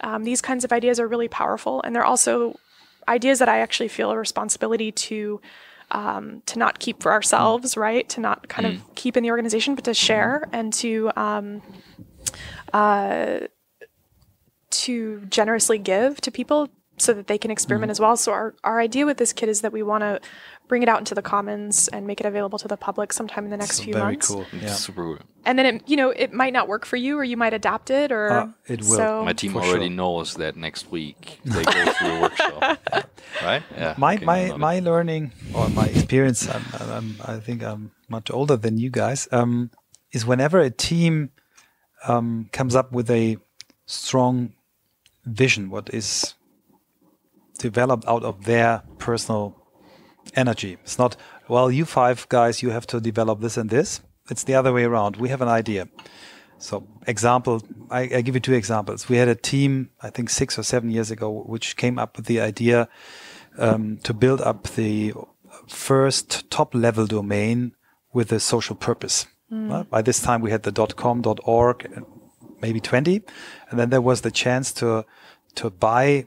[0.00, 1.82] um, these kinds of ideas are really powerful.
[1.82, 2.58] And they're also
[3.08, 5.40] ideas that I actually feel a responsibility to
[5.90, 8.06] um, to not keep for ourselves, right?
[8.10, 11.62] To not kind of keep in the organization, but to share and to um,
[12.74, 13.38] uh,
[14.70, 18.16] to generously give to people so that they can experiment as well.
[18.16, 20.20] So our, our idea with this kit is that we want to
[20.68, 23.50] bring it out into the commons and make it available to the public sometime in
[23.50, 24.28] the next So few very months.
[24.28, 24.46] cool.
[24.52, 24.74] Yeah.
[24.74, 25.18] Super.
[25.46, 27.88] And then it, you know, it might not work for you or you might adapt
[27.90, 28.96] it or Uh, it will.
[29.00, 29.96] So, My team For already sure.
[29.96, 32.60] knows that next week they go through a workshop,
[33.42, 33.62] right?
[33.74, 33.94] Yeah.
[33.96, 34.58] my okay, my got it.
[34.58, 39.28] my learning or my experience I'm, I'm, i think i'm much older than you guys
[39.32, 39.70] um,
[40.12, 41.30] is whenever a team
[42.06, 43.36] um, comes up with a
[43.86, 44.52] strong
[45.24, 46.34] vision what is
[47.58, 49.57] developed out of their personal
[50.34, 51.16] energy it's not
[51.48, 54.84] well you five guys you have to develop this and this it's the other way
[54.84, 55.88] around we have an idea
[56.58, 59.08] so, example, I, I give you two examples.
[59.08, 62.26] We had a team, I think six or seven years ago, which came up with
[62.26, 62.88] the idea
[63.58, 65.14] um, to build up the
[65.68, 67.74] first top level domain
[68.12, 69.26] with a social purpose.
[69.50, 72.04] Well, by this time, we had the dot .com, dot .org,
[72.60, 73.22] maybe 20.
[73.70, 75.06] And then there was the chance to,
[75.54, 76.26] to buy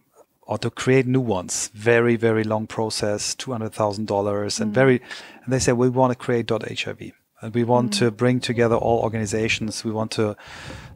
[0.51, 1.71] or to create new ones.
[1.73, 5.01] Very, very long process, $200,000 and very,
[5.45, 8.99] and they said, we want to create .hiv and we want to bring together all
[8.99, 9.85] organizations.
[9.85, 10.35] We want to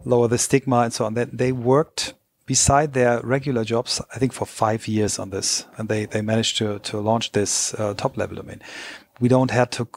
[0.03, 1.13] lower the stigma and so on.
[1.13, 2.15] They, they worked
[2.45, 6.57] beside their regular jobs, I think for five years on this, and they, they managed
[6.57, 8.61] to, to launch this uh, top level domain.
[9.21, 9.87] We don't have to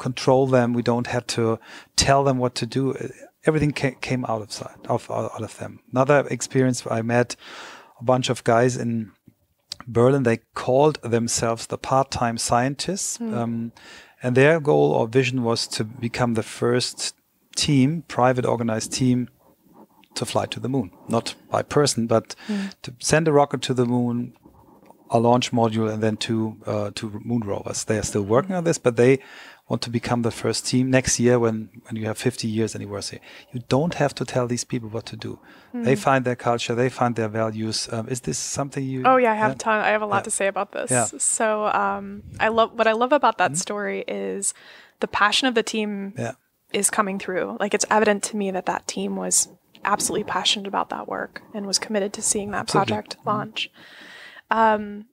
[0.00, 0.72] control them.
[0.72, 1.60] We don't have to
[1.94, 2.96] tell them what to do.
[3.44, 5.78] Everything came out of side, of, out of them.
[5.92, 7.36] Another experience I met
[8.00, 9.12] a bunch of guys in
[9.86, 10.22] Berlin.
[10.22, 13.72] They called themselves the part-time scientists, um,
[14.22, 17.14] and their goal or vision was to become the first
[17.54, 19.28] team, private organized team,
[20.14, 20.90] to fly to the moon.
[21.08, 22.34] Not by person, but
[22.82, 24.32] to send a rocket to the moon,
[25.10, 27.84] a launch module, and then two uh, two moon rovers.
[27.84, 29.18] They are still working on this, but they
[29.68, 33.20] want to become the first team next year when when you have 50 years anniversary.
[33.52, 35.38] You don't have to tell these people what to do.
[35.74, 37.88] They find their culture, they find their values.
[37.92, 39.02] Um, is this something you?
[39.04, 39.80] Oh yeah, I have a ton.
[39.84, 40.22] I have a lot Yeah.
[40.22, 40.90] to say about this.
[40.90, 41.04] Yeah.
[41.18, 44.54] So um, I love what I love about that story is
[45.00, 46.32] the passion of the team Yeah.
[46.72, 47.56] is coming through.
[47.60, 49.48] Like it's evident to me that that team was
[49.84, 52.92] absolutely passionate about that work and was committed to seeing that Absolutely.
[52.92, 53.70] project launch.
[54.50, 55.06] Um,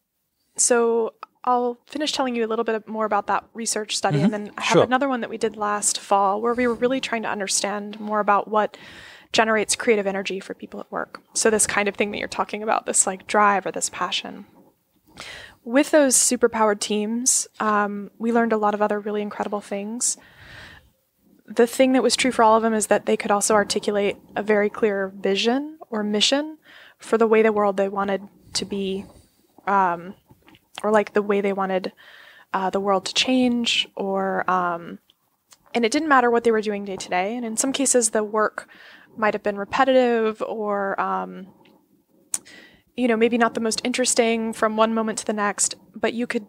[0.55, 1.13] so
[1.45, 4.61] I'll finish telling you a little bit more about that research study, and then I
[4.61, 4.83] have Sure.
[4.83, 8.19] another one that we did last fall where we were really trying to understand more
[8.21, 8.77] about what
[9.33, 11.21] generates creative energy for people at work.
[11.33, 14.45] So this kind of thing that you're talking about, this like drive or this passion.
[15.65, 20.17] With those superpowered teams, um, we learned a lot of other really incredible things.
[21.45, 24.17] The thing that was true for all of them is that they could also articulate
[24.35, 26.57] a very clear vision or mission
[26.99, 29.05] for the way the world they wanted to be,
[29.67, 30.15] um,
[30.83, 31.91] or like the way they wanted
[32.53, 34.99] uh, the world to change, or um,
[35.73, 37.35] and it didn't matter what they were doing day to day.
[37.35, 38.67] And in some cases, the work
[39.17, 41.47] might have been repetitive or um,
[42.95, 46.27] you know maybe not the most interesting from one moment to the next but you
[46.27, 46.45] could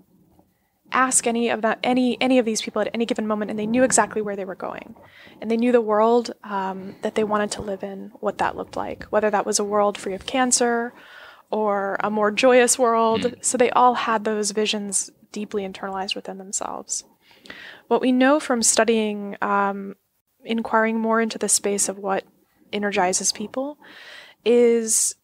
[0.92, 3.66] ask any of that any any of these people at any given moment and they
[3.66, 4.94] knew exactly where they were going
[5.40, 8.76] and they knew the world um, that they wanted to live in what that looked
[8.76, 10.92] like whether that was a world free of cancer
[11.54, 17.04] or a more joyous world so they all had those visions deeply internalized within themselves
[17.88, 19.94] what we know from studying um,
[20.44, 22.24] inquiring more into the space of what
[22.72, 23.78] energizes people
[24.44, 25.14] is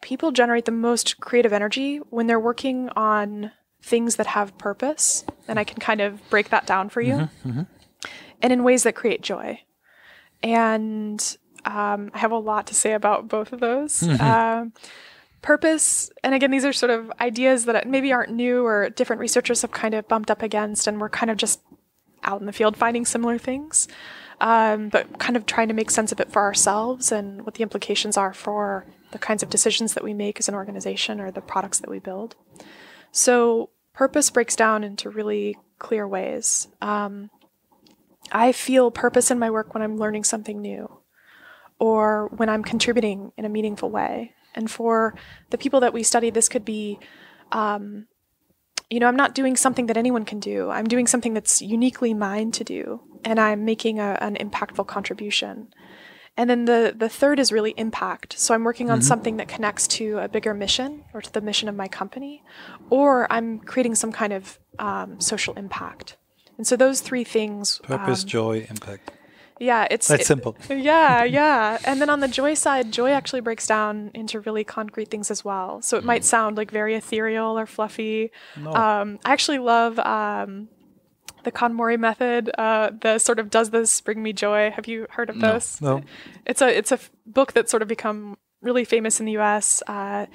[0.00, 5.24] people generate the most creative energy when they're working on things that have purpose.
[5.48, 7.28] And I can kind of break that down for you.
[8.42, 9.60] And in ways that create joy.
[10.42, 14.02] And um, I have a lot to say about both of those.
[14.02, 14.72] Um,
[15.42, 19.62] purpose, and again, these are sort of ideas that maybe aren't new or different researchers
[19.62, 21.60] have kind of bumped up against, and we're kind of just
[22.24, 23.88] out in the field finding similar things
[24.42, 27.62] um, but kind of trying to make sense of it for ourselves and what the
[27.62, 31.40] implications are for the kinds of decisions that we make as an organization or the
[31.40, 32.34] products that we build.
[33.12, 36.66] So, purpose breaks down into really clear ways.
[36.80, 37.30] Um,
[38.32, 40.90] I feel purpose in my work when I'm learning something new
[41.78, 44.32] or when I'm contributing in a meaningful way.
[44.54, 45.14] And for
[45.50, 46.98] the people that we study, this could be,
[47.52, 48.06] um,
[48.90, 50.70] you know, I'm not doing something that anyone can do.
[50.70, 55.72] I'm doing something that's uniquely mine to do, and I'm making a, an impactful contribution.
[56.36, 58.38] And then the the third is really impact.
[58.38, 59.06] So I'm working on mm-hmm.
[59.06, 62.42] something that connects to a bigger mission or to the mission of my company,
[62.90, 66.16] or I'm creating some kind of um, social impact.
[66.56, 69.10] And so those three things: purpose, um, joy, impact.
[69.58, 70.56] Yeah, it's that's it, simple.
[70.70, 71.78] Yeah, yeah.
[71.84, 75.44] And then on the joy side, joy actually breaks down into really concrete things as
[75.44, 75.82] well.
[75.82, 76.06] So it mm.
[76.06, 78.32] might sound like very ethereal or fluffy.
[78.56, 78.72] No.
[78.72, 80.68] Um, I actually love um,
[81.44, 82.50] the KonMari method.
[82.56, 84.70] Uh, the sort of does this bring me joy?
[84.70, 85.52] Have you heard of no.
[85.54, 85.80] this?
[85.80, 86.02] No.
[86.46, 89.82] It's a it's a f- book that's sort of become really famous in the U.S.
[89.86, 90.26] Uh,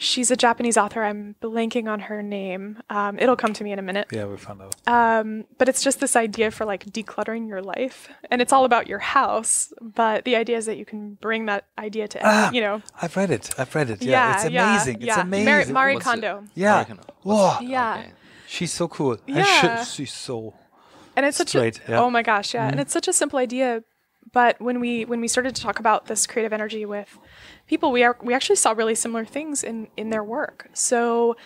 [0.00, 1.02] She's a Japanese author.
[1.02, 2.80] I'm blanking on her name.
[2.88, 4.06] Um, it'll come to me in a minute.
[4.12, 4.76] Yeah, we found out.
[4.86, 8.86] Um, but it's just this idea for like decluttering your life, and it's all about
[8.86, 9.72] your house.
[9.82, 12.80] But the idea is that you can bring that idea to, ah, you know.
[13.02, 13.50] I've read it.
[13.58, 14.00] I've read it.
[14.00, 15.02] Yeah, yeah it's amazing.
[15.02, 15.74] Yeah, it's amazing.
[15.74, 16.44] Marie, Marie Kondo.
[16.54, 16.84] Yeah.
[17.22, 17.58] Whoa.
[17.60, 17.94] Yeah.
[17.98, 18.12] Okay.
[18.46, 19.18] She's so cool.
[19.26, 19.82] Yeah.
[19.82, 20.54] she's so.
[21.16, 21.74] And it's straight.
[21.74, 21.90] such a.
[21.90, 22.00] Yeah.
[22.02, 22.70] Oh my gosh, yeah, mm-hmm.
[22.70, 23.82] and it's such a simple idea,
[24.32, 27.18] but when we when we started to talk about this creative energy with
[27.66, 30.68] people, we are we actually saw really similar things in in their work.
[30.72, 31.36] So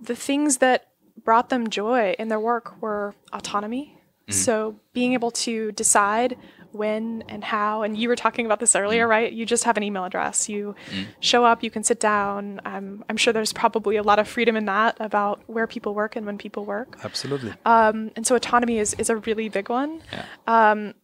[0.00, 0.88] the things that
[1.22, 3.98] brought them joy in their work were autonomy.
[4.28, 4.32] Mm-hmm.
[4.32, 6.36] So being able to decide
[6.72, 9.10] when and how, and you were talking about this earlier, mm-hmm.
[9.10, 9.32] right?
[9.32, 10.48] You just have an email address.
[10.48, 11.10] You mm-hmm.
[11.20, 12.60] show up, you can sit down.
[12.64, 16.16] Um, I'm sure there's probably a lot of freedom in that about where people work
[16.16, 16.98] and when people work.
[17.04, 17.52] Absolutely.
[17.64, 20.02] Um, and so autonomy is, is a really big one.
[20.12, 20.24] Yeah.
[20.48, 20.94] Um,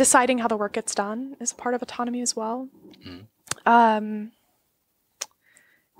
[0.00, 2.68] deciding how the work gets done is a part of autonomy as well.
[3.06, 3.26] Mm
[3.66, 4.32] um,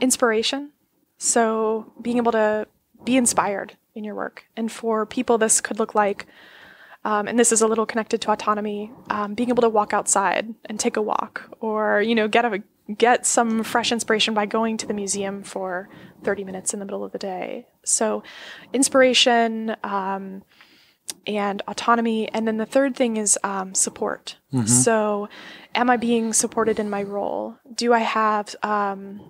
[0.00, 0.72] inspiration.
[1.18, 2.66] So being able to
[3.04, 4.44] be inspired in your work.
[4.56, 6.26] And for people, this could look like,
[7.04, 10.54] um, and this is a little connected to autonomy, um, being able to walk outside
[10.66, 12.62] and take a walk, or you know, get a
[12.98, 15.88] get some fresh inspiration by going to the museum for
[16.24, 17.66] 30 minutes in the middle of the day.
[17.84, 18.22] So,
[18.72, 19.76] inspiration.
[19.84, 20.42] Um,
[21.26, 22.28] and autonomy.
[22.28, 24.36] And then the third thing is um, support.
[24.52, 24.66] Mm-hmm.
[24.66, 25.28] So,
[25.74, 27.56] am I being supported in my role?
[27.74, 29.20] Do I have um,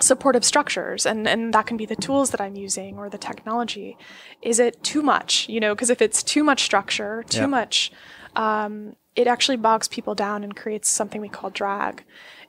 [0.00, 1.06] supportive structures?
[1.06, 3.96] And, and that can be the tools that I'm using or the technology.
[4.40, 5.48] Is it too much?
[5.48, 7.46] You know, because if it's too much structure, too yeah.
[7.46, 7.92] much,
[8.36, 12.04] um, it actually bogs people down and creates something we call drag.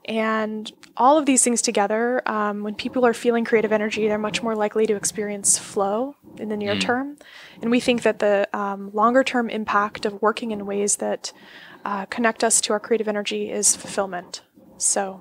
[0.06, 4.42] And all of these things together, um, when people are feeling creative energy, they're much
[4.42, 6.80] more likely to experience flow in the near mm.
[6.80, 7.16] term.
[7.62, 11.32] And we think that the um, longer term impact of working in ways that
[11.84, 14.42] uh, connect us to our creative energy is fulfillment.
[14.78, 15.20] So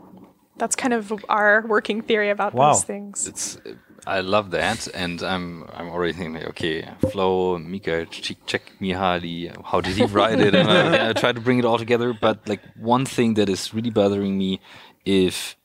[0.58, 2.74] that's kind of our working theory about wow.
[2.74, 3.28] those things.
[3.28, 3.58] It's
[4.06, 10.04] I love that, and I'm I'm already thinking, okay, Flow, Mihaly, Csikszentmihalyi, how did he
[10.06, 10.54] write it?
[10.54, 12.14] And I, I try to bring it all together.
[12.14, 14.60] But like one thing that is really bothering me,
[15.06, 15.56] if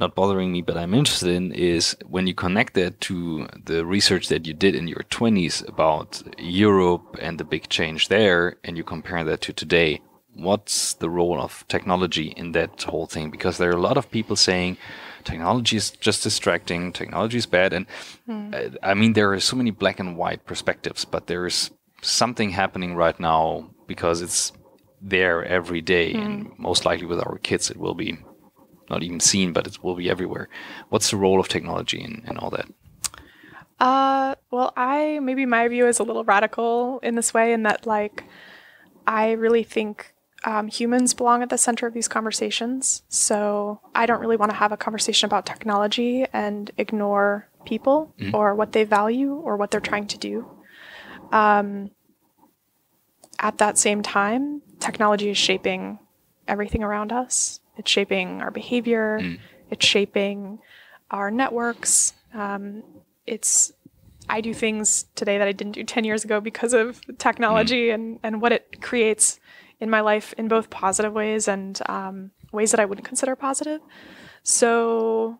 [0.00, 4.28] not bothering me, but I'm interested in, is when you connect that to the research
[4.28, 8.82] that you did in your 20s about Europe and the big change there, and you
[8.82, 10.00] compare that to today.
[10.34, 13.30] What's the role of technology in that whole thing?
[13.30, 14.78] Because there are a lot of people saying
[15.24, 17.72] technology is just distracting, technology is bad.
[17.72, 17.86] And
[18.28, 18.76] mm.
[18.82, 21.70] I mean, there are so many black and white perspectives, but there's
[22.00, 24.52] something happening right now because it's
[25.02, 26.14] there every day.
[26.14, 26.24] Mm.
[26.24, 28.18] And most likely with our kids, it will be
[28.90, 30.48] not even seen, but it will be everywhere.
[30.88, 32.66] What's the role of technology and, and all that?
[33.78, 37.86] Uh, well, I maybe my view is a little radical in this way, in that
[37.86, 38.24] like
[39.06, 40.14] I really think
[40.44, 43.02] um, humans belong at the center of these conversations.
[43.08, 48.34] So I don't really want to have a conversation about technology and ignore people mm-hmm.
[48.34, 50.50] or what they value or what they're trying to do.
[51.32, 51.90] Um,
[53.38, 55.98] at that same time, technology is shaping
[56.48, 57.59] everything around us.
[57.80, 59.18] It's shaping our behavior.
[59.22, 59.38] Mm.
[59.70, 60.58] It's shaping
[61.10, 62.12] our networks.
[62.34, 62.82] Um,
[63.26, 63.72] it's
[64.28, 67.94] I do things today that I didn't do 10 years ago because of technology mm.
[67.94, 69.40] and, and what it creates
[69.80, 73.80] in my life in both positive ways and um, ways that I wouldn't consider positive.
[74.42, 75.38] So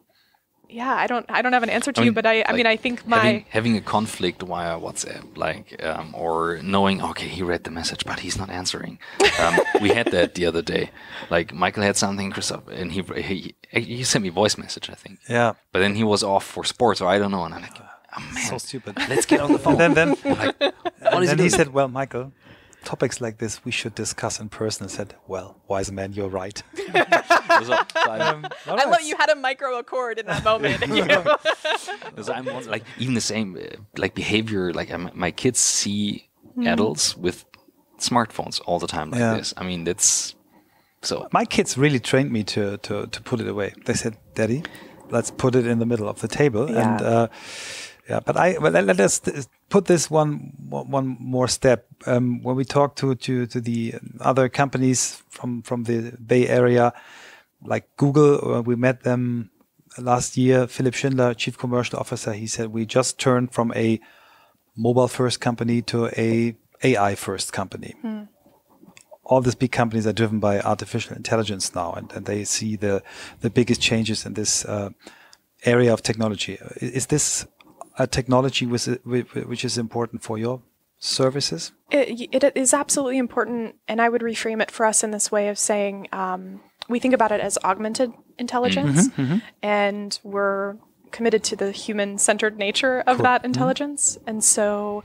[0.72, 2.50] yeah, I don't I don't have an answer to I mean, you, but I like
[2.50, 7.02] I mean I think my having, having, a conflict via WhatsApp, like um, or knowing
[7.02, 8.98] okay he read the message but he's not answering.
[9.40, 10.90] Um, we had that the other day.
[11.30, 15.20] Like Michael had something, Christoph, and he, he he sent me voice message I think.
[15.28, 15.54] Yeah.
[15.72, 17.80] But then he was off for sports or I don't know, and I'm like.
[18.12, 18.98] Oh man, so stupid.
[19.08, 19.80] Let's get on the phone.
[19.80, 20.56] and then then, like,
[21.00, 22.32] and then he said, "Well, Michael,
[22.84, 26.62] topics like this we should discuss in person and said, well, wise man, you're right.
[26.94, 30.80] um, I love you had a micro accord in that moment.
[32.10, 34.72] Because I'm like even the same uh, like behavior.
[34.72, 36.70] Like I'm, my kids see mm.
[36.70, 37.44] adults with
[37.98, 39.36] smartphones all the time like yeah.
[39.36, 39.54] this.
[39.56, 40.34] I mean, that's
[41.02, 41.28] so.
[41.32, 43.74] My kids really trained me to to to put it away.
[43.86, 44.62] They said, "Daddy,
[45.10, 46.82] let's put it in the middle of the table." Yeah.
[46.82, 47.28] And uh,
[48.10, 49.20] Yeah, but I well, let us
[49.68, 51.86] put this one one more step.
[52.06, 56.92] Um, when we talk to to to the other companies from from the Bay Area,
[57.62, 59.50] like Google, uh, we met them
[59.98, 60.66] last year.
[60.66, 64.00] Philipp Schindler, Chief Commercial Officer, he said we just turned from a
[64.76, 67.94] mobile first company to a AI first company.
[68.00, 68.22] Hmm.
[69.24, 73.02] All these big companies are driven by artificial intelligence now, and, and they see the
[73.40, 74.90] the biggest changes in this uh,
[75.64, 76.58] area of technology.
[76.80, 77.46] Is this
[77.98, 80.62] a technology which, which is important for your
[81.00, 81.72] services?
[81.90, 85.48] It, it is absolutely important, and I would reframe it for us in this way
[85.48, 89.38] of saying um, we think about it as augmented intelligence, mm-hmm, mm-hmm.
[89.62, 90.76] and we're
[91.10, 93.24] committed to the human-centered nature of cool.
[93.24, 93.46] that mm-hmm.
[93.46, 94.28] intelligence, mm-hmm.
[94.28, 95.02] and so.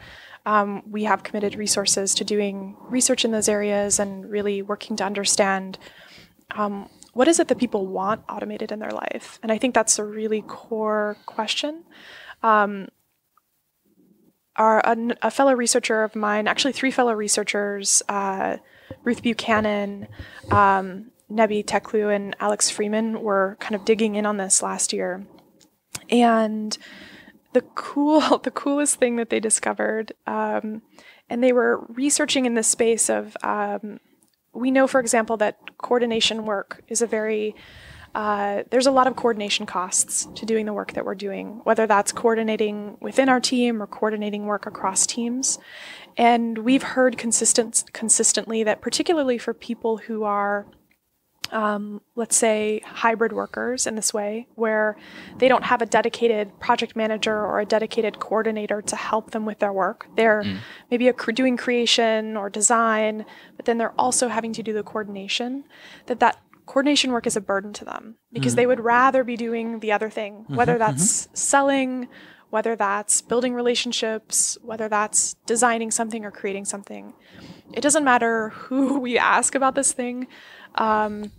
[0.47, 5.03] Um, we have committed resources to doing research in those areas and really working to
[5.03, 5.79] understand
[6.51, 9.39] um, what is it that people want automated in their life?
[9.41, 11.83] And I think that's a really core question.
[12.43, 12.89] Um,
[14.55, 18.57] our, a, a, fellow researcher of mine, actually three fellow researchers, uh,
[19.03, 20.07] Ruth Buchanan,
[20.51, 25.25] um, Nebi Teklu, and Alex Freeman, were kind of digging in on this last year.
[26.09, 26.77] And
[27.53, 30.81] the cool, the coolest thing that they discovered, um,
[31.29, 33.99] and they were researching in the space of um,
[34.55, 37.55] we know, for example, that coordination work is a very
[38.15, 41.85] uh, there's a lot of coordination costs to doing the work that we're doing, whether
[41.85, 45.59] that's coordinating within our team or coordinating work across teams.
[46.15, 50.65] And we've heard consistent, consistently that, particularly for people who are
[51.51, 54.97] um, let's say, hybrid workers in this way, where
[55.37, 59.59] they don't have a dedicated project manager or a dedicated coordinator to help them with
[59.59, 60.07] their work.
[60.15, 60.57] They're mm.
[60.89, 65.65] maybe a, doing creation or design, but then they're also having to do the coordination.
[66.07, 68.57] That that coordination work is a burden to them because mm.
[68.57, 71.35] they would rather be doing the other thing, mm-hmm, whether that's mm-hmm.
[71.35, 72.07] selling,
[72.49, 77.13] whether that's building relationships, whether that's designing something or creating something.
[77.73, 80.27] It doesn't matter who we ask about this thing.
[80.75, 81.31] Um,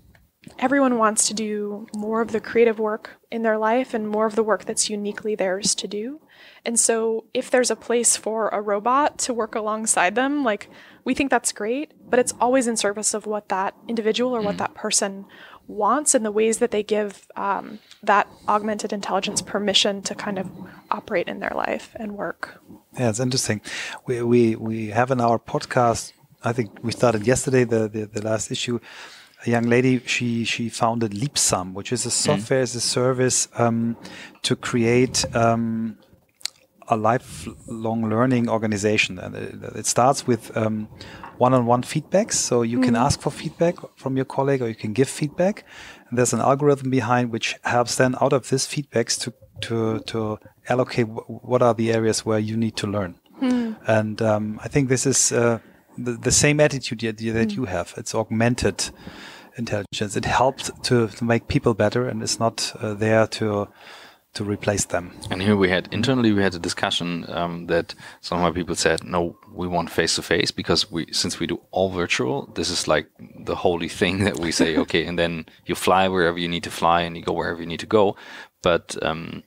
[0.58, 4.36] everyone wants to do more of the creative work in their life and more of
[4.36, 6.20] the work that's uniquely theirs to do.
[6.64, 10.68] And so, if there's a place for a robot to work alongside them, like
[11.04, 14.56] we think that's great, but it's always in service of what that individual or what
[14.56, 14.58] mm.
[14.58, 15.26] that person
[15.68, 20.50] wants and the ways that they give um, that augmented intelligence permission to kind of
[20.90, 22.60] operate in their life and work.
[22.98, 23.60] Yeah, it's interesting.
[24.06, 26.12] We we we have in our podcast.
[26.44, 28.80] I think we started yesterday the the, the last issue
[29.46, 32.12] a young lady she she founded Leapsome, which is a mm.
[32.12, 32.62] software mm.
[32.62, 33.96] as a service um,
[34.42, 35.98] to create um,
[36.88, 40.88] a lifelong learning organization, and it, it starts with um,
[41.38, 42.34] one-on-one feedbacks.
[42.34, 42.84] So you mm.
[42.84, 45.64] can ask for feedback from your colleague, or you can give feedback.
[46.08, 49.32] And there's an algorithm behind which helps then out of this feedbacks to
[49.62, 50.38] to to
[50.68, 53.14] allocate what are the areas where you need to learn.
[53.40, 53.76] Mm.
[53.86, 55.32] And um, I think this is.
[55.32, 55.58] Uh,
[55.98, 57.56] the, the same attitude that, that mm.
[57.56, 57.94] you have.
[57.96, 58.90] It's augmented
[59.56, 60.16] intelligence.
[60.16, 63.68] It helps to, to make people better and is not uh, there to
[64.36, 65.12] to replace them.
[65.30, 68.74] And here we had internally we had a discussion um, that some of my people
[68.74, 72.68] said, no, we want face to face because we since we do all virtual, this
[72.68, 76.48] is like the holy thing that we say, okay, and then you fly wherever you
[76.48, 78.14] need to fly and you go wherever you need to go.
[78.62, 79.42] But um,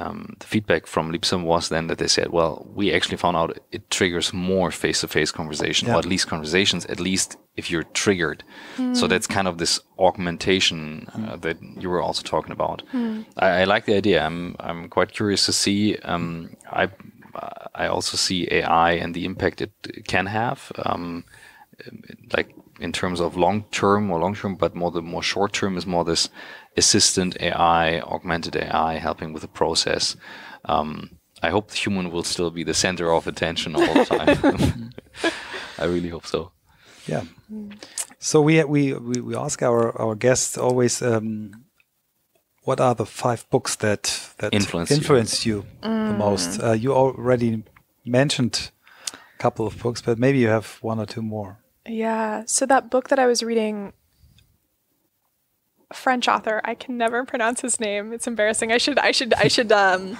[0.00, 3.58] um, the feedback from Leapsome was then that they said, well, we actually found out
[3.72, 5.94] it triggers more face-to-face conversation, yeah.
[5.94, 8.44] or at least conversations, at least if you're triggered.
[8.76, 8.96] Mm.
[8.96, 11.40] So that's kind of this augmentation uh, mm.
[11.42, 12.82] that you were also talking about.
[12.92, 13.24] Mm.
[13.36, 14.24] I, I, like the idea.
[14.24, 15.96] I'm I'm quite curious to see.
[15.98, 16.88] Um, I
[17.74, 19.72] I also see AI and the impact it
[20.06, 20.72] can have.
[20.84, 21.24] Um,
[22.32, 25.76] like in terms of long term or long term, but more the more short term
[25.76, 26.28] is more this
[26.76, 30.16] assistant AI, augmented AI helping with the process.
[30.64, 34.90] Um, I hope the human will still be the center of attention all the time.
[35.78, 36.52] I really hope so.
[37.06, 37.22] Yeah.
[38.18, 41.02] So we we we, we ask our our guests always.
[41.02, 41.64] Um,
[42.64, 46.08] what are the five books that that influenced, influenced you, you mm.
[46.08, 46.62] the most?
[46.62, 47.64] Uh, you already
[48.04, 48.70] mentioned
[49.12, 51.60] a couple of books, but maybe you have one or two more.
[51.88, 52.44] Yeah.
[52.46, 53.92] So that book that I was reading,
[55.92, 58.12] French author, I can never pronounce his name.
[58.12, 58.72] It's embarrassing.
[58.72, 58.98] I should.
[58.98, 59.34] I should.
[59.34, 59.72] I should.
[59.72, 60.16] Um,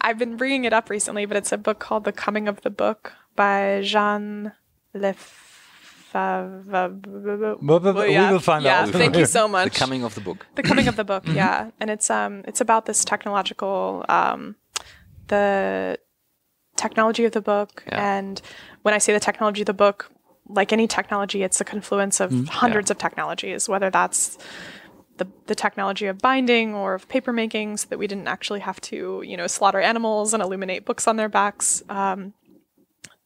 [0.00, 2.70] I've been bringing it up recently, but it's a book called The Coming of the
[2.70, 4.52] Book by Jean
[4.94, 6.64] Lefebvre.
[6.66, 8.88] Well, yeah, we will find yeah, out.
[8.88, 9.72] Thank you so much.
[9.72, 10.46] The Coming of the Book.
[10.54, 11.24] The Coming of the Book.
[11.26, 14.56] Yeah, and it's um it's about this technological um
[15.28, 15.98] the
[16.76, 18.18] technology of the book yeah.
[18.18, 18.40] and
[18.82, 20.10] when I say the technology of the book,
[20.54, 22.94] like any technology, it's a confluence of mm, hundreds yeah.
[22.94, 24.38] of technologies, whether that's
[25.18, 28.80] the, the technology of binding or of paper making so that we didn't actually have
[28.80, 31.82] to, you know, slaughter animals and illuminate books on their backs.
[31.88, 32.34] Um,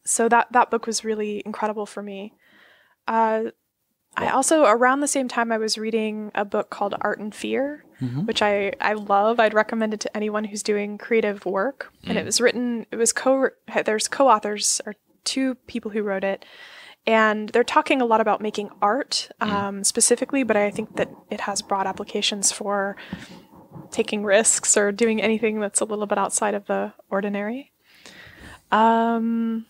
[0.04, 2.34] so that, that book was really incredible for me.
[3.06, 3.44] Uh,
[4.16, 7.84] I also, around the same time, I was reading a book called Art and Fear,
[8.00, 8.26] mm-hmm.
[8.26, 9.40] which I, I love.
[9.40, 11.92] I'd recommend it to anyone who's doing creative work.
[12.04, 12.10] Mm.
[12.10, 12.26] And it mm.
[12.26, 13.48] was written, it was co,
[13.84, 14.94] there's co authors or
[15.24, 16.44] two people who wrote it
[17.06, 19.48] and they're talking a lot about making art mm.
[19.48, 19.86] um, mm.
[19.86, 22.96] specifically, but I think that it has broad applications for
[23.90, 27.72] taking risks or doing anything that's a little bit outside of the ordinary.
[28.72, 29.66] Um,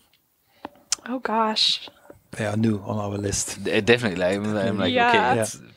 [1.06, 1.88] oh gosh.
[2.32, 3.62] They are new on our list.
[3.62, 4.24] Definitely.
[4.24, 5.08] I'm, I'm like, yeah.
[5.08, 5.70] okay, it's yeah.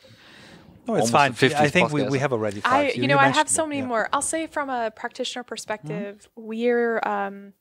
[0.88, 1.32] No, it's fine.
[1.32, 2.72] I think we, we have already five.
[2.72, 3.86] I, you, you know, I have so many yeah.
[3.86, 4.08] more.
[4.10, 6.48] I'll say from a practitioner perspective, mm-hmm.
[6.48, 7.52] we're um,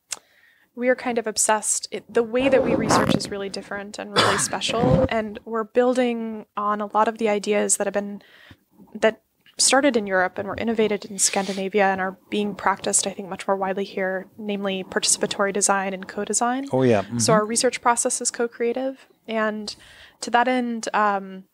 [0.78, 1.88] we are kind of obsessed.
[1.92, 6.46] It, the way that we research is really different and really special, and we're building
[6.56, 8.22] on a lot of the ideas that have been
[8.94, 9.24] that
[9.58, 13.48] started in Europe and were innovated in Scandinavia and are being practiced, I think, much
[13.48, 16.68] more widely here, namely participatory design and co-design.
[16.72, 17.02] Oh yeah.
[17.02, 17.18] Mm-hmm.
[17.18, 19.76] So our research process is co-creative, and
[20.22, 21.46] to that end, um,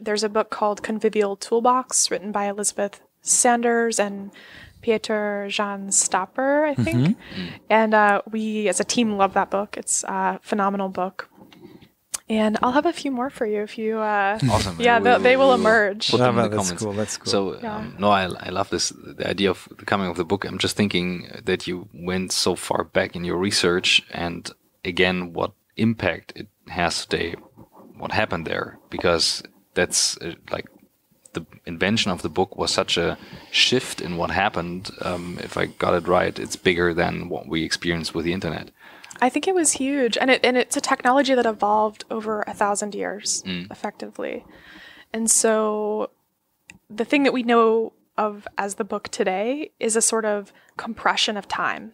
[0.00, 4.32] there's a book called Convivial Toolbox, written by Elizabeth Sanders and
[4.82, 7.16] Pieter Jan Stopper, I think.
[7.16, 7.48] Mm-hmm.
[7.70, 9.76] And uh, we, as a team, love that book.
[9.76, 11.28] It's a phenomenal book.
[12.28, 13.98] And I'll have a few more for you if you.
[13.98, 14.80] Uh, awesome.
[14.80, 16.10] Yeah, we, they will emerge.
[16.10, 16.82] Put them in the that's comments.
[16.82, 16.92] Cool.
[16.92, 17.30] That's cool.
[17.30, 17.76] So, yeah.
[17.76, 18.90] um, no, I, I love this.
[18.90, 20.44] The idea of the coming of the book.
[20.44, 24.50] I'm just thinking that you went so far back in your research, and
[24.84, 27.34] again, what impact it has today,
[27.98, 29.42] what happened there, because
[29.74, 30.66] that's uh, like
[31.32, 33.18] the invention of the book was such a
[33.50, 34.90] shift in what happened.
[35.00, 38.70] Um, if I got it right, it's bigger than what we experienced with the internet.
[39.20, 42.54] I think it was huge, and it and it's a technology that evolved over a
[42.54, 43.70] thousand years, mm.
[43.70, 44.44] effectively.
[45.12, 46.10] And so,
[46.90, 51.36] the thing that we know of as the book today is a sort of compression
[51.36, 51.92] of time.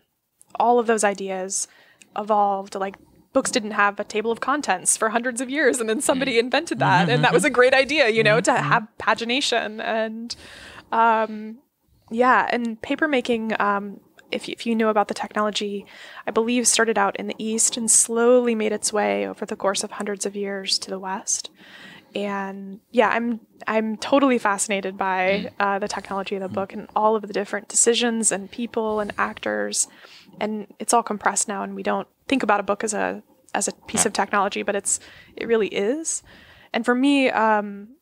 [0.55, 1.68] All of those ideas
[2.16, 2.97] evolved like
[3.32, 6.40] books didn't have a table of contents for hundreds of years and then somebody mm.
[6.40, 7.14] invented that mm-hmm.
[7.14, 8.68] and that was a great idea you know to mm-hmm.
[8.68, 10.36] have pagination and
[10.92, 11.58] um,
[12.10, 14.00] yeah and paper making um,
[14.30, 15.86] if, if you know about the technology
[16.26, 19.84] i believe started out in the east and slowly made its way over the course
[19.84, 21.50] of hundreds of years to the west
[22.14, 25.52] and yeah i'm i'm totally fascinated by mm.
[25.60, 29.12] uh, the technology of the book and all of the different decisions and people and
[29.18, 29.86] actors
[30.40, 33.22] and it's all compressed now and we don't think about a book as a
[33.54, 35.00] as a piece of technology, but it's
[35.36, 36.22] it really is.
[36.72, 37.96] And for me, um,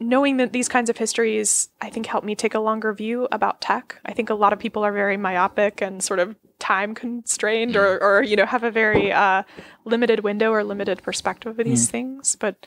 [0.00, 3.60] knowing that these kinds of histories, I think, help me take a longer view about
[3.60, 4.00] tech.
[4.04, 7.98] I think a lot of people are very myopic and sort of time constrained, or,
[7.98, 8.02] mm.
[8.02, 9.42] or you know, have a very uh,
[9.84, 11.90] limited window or limited perspective of these mm.
[11.90, 12.36] things.
[12.36, 12.66] But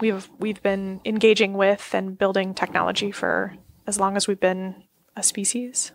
[0.00, 3.54] we've we've been engaging with and building technology for
[3.86, 4.84] as long as we've been
[5.16, 5.92] a species.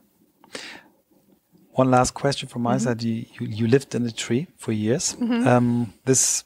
[1.80, 2.84] One last question from my mm -hmm.
[2.84, 3.02] side.
[3.08, 5.16] You, you, you lived in a tree for years.
[5.20, 5.58] Mm -hmm.
[5.58, 6.46] um, this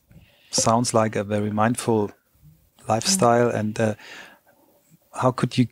[0.51, 2.01] sounds like a very mindful
[2.88, 3.45] lifestyle.
[3.45, 3.59] Mm -hmm.
[3.59, 3.93] And uh,
[5.21, 5.65] how could you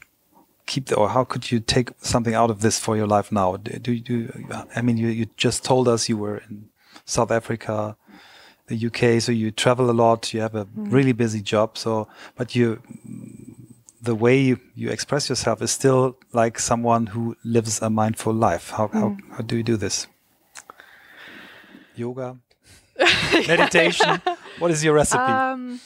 [0.65, 3.57] keep the, or how could you take something out of this for your life now?
[3.57, 4.27] Do, do you?
[4.77, 6.69] I mean, you you just told us you were in
[7.05, 7.97] South Africa,
[8.67, 10.33] the UK, so you travel a lot.
[10.33, 10.95] You have a mm-hmm.
[10.95, 11.77] really busy job.
[11.77, 12.07] So,
[12.37, 12.77] but you
[14.01, 18.71] the way you, you express yourself is still like someone who lives a mindful life.
[18.71, 18.93] How, mm.
[18.93, 20.07] how, how do you do this?
[21.95, 22.37] Yoga,
[23.47, 24.21] meditation.
[24.59, 25.21] what is your recipe?
[25.21, 25.79] Um,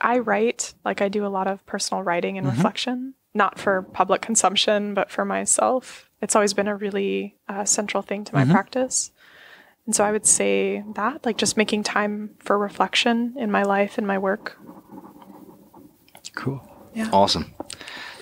[0.00, 2.56] I write, like I do a lot of personal writing and mm -hmm.
[2.56, 6.08] reflection, not for public consumption, but for myself.
[6.22, 8.52] It's always been a really uh, central thing to my mm -hmm.
[8.52, 9.12] practice.
[9.86, 13.98] And so I would say that, like just making time for reflection in my life
[13.98, 14.58] and my work
[16.34, 16.60] Cool.
[16.94, 17.08] Yeah.
[17.12, 17.54] Awesome.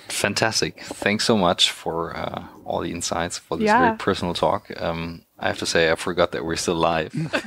[0.09, 0.83] Fantastic.
[0.83, 3.81] Thanks so much for uh, all the insights, for this yeah.
[3.81, 4.71] very personal talk.
[4.77, 7.13] Um, I have to say, I forgot that we're still live.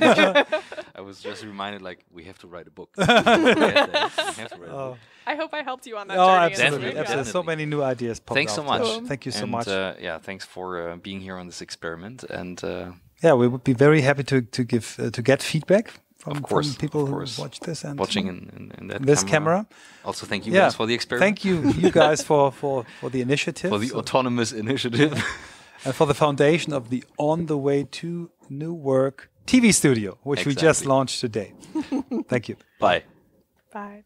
[0.96, 2.90] I was just reminded, like, we have to write a book.
[2.98, 4.96] oh.
[5.26, 6.18] I hope I helped you on that.
[6.18, 6.86] Oh, journey absolutely.
[6.88, 7.00] absolutely.
[7.00, 7.32] absolutely.
[7.32, 8.18] So many new ideas.
[8.18, 8.82] Thanks so much.
[8.82, 9.06] Cool.
[9.06, 9.68] Thank you so and, much.
[9.68, 12.24] Uh, yeah, thanks for uh, being here on this experiment.
[12.24, 12.92] And uh,
[13.22, 15.92] yeah, we would be very happy to to give uh, to get feedback
[16.24, 19.22] from, of course, from people who watch this and watching in, in, in that this
[19.22, 19.66] camera.
[19.66, 19.66] camera.
[20.04, 20.60] Also, thank you yeah.
[20.60, 21.26] guys for the experiment.
[21.26, 25.12] Thank you, you guys, for for for the initiative, for the so autonomous initiative,
[25.84, 30.40] and for the foundation of the On the Way to New Work TV studio, which
[30.40, 30.50] exactly.
[30.50, 31.52] we just launched today.
[32.28, 32.56] thank you.
[32.80, 33.02] Bye.
[33.72, 34.04] Bye.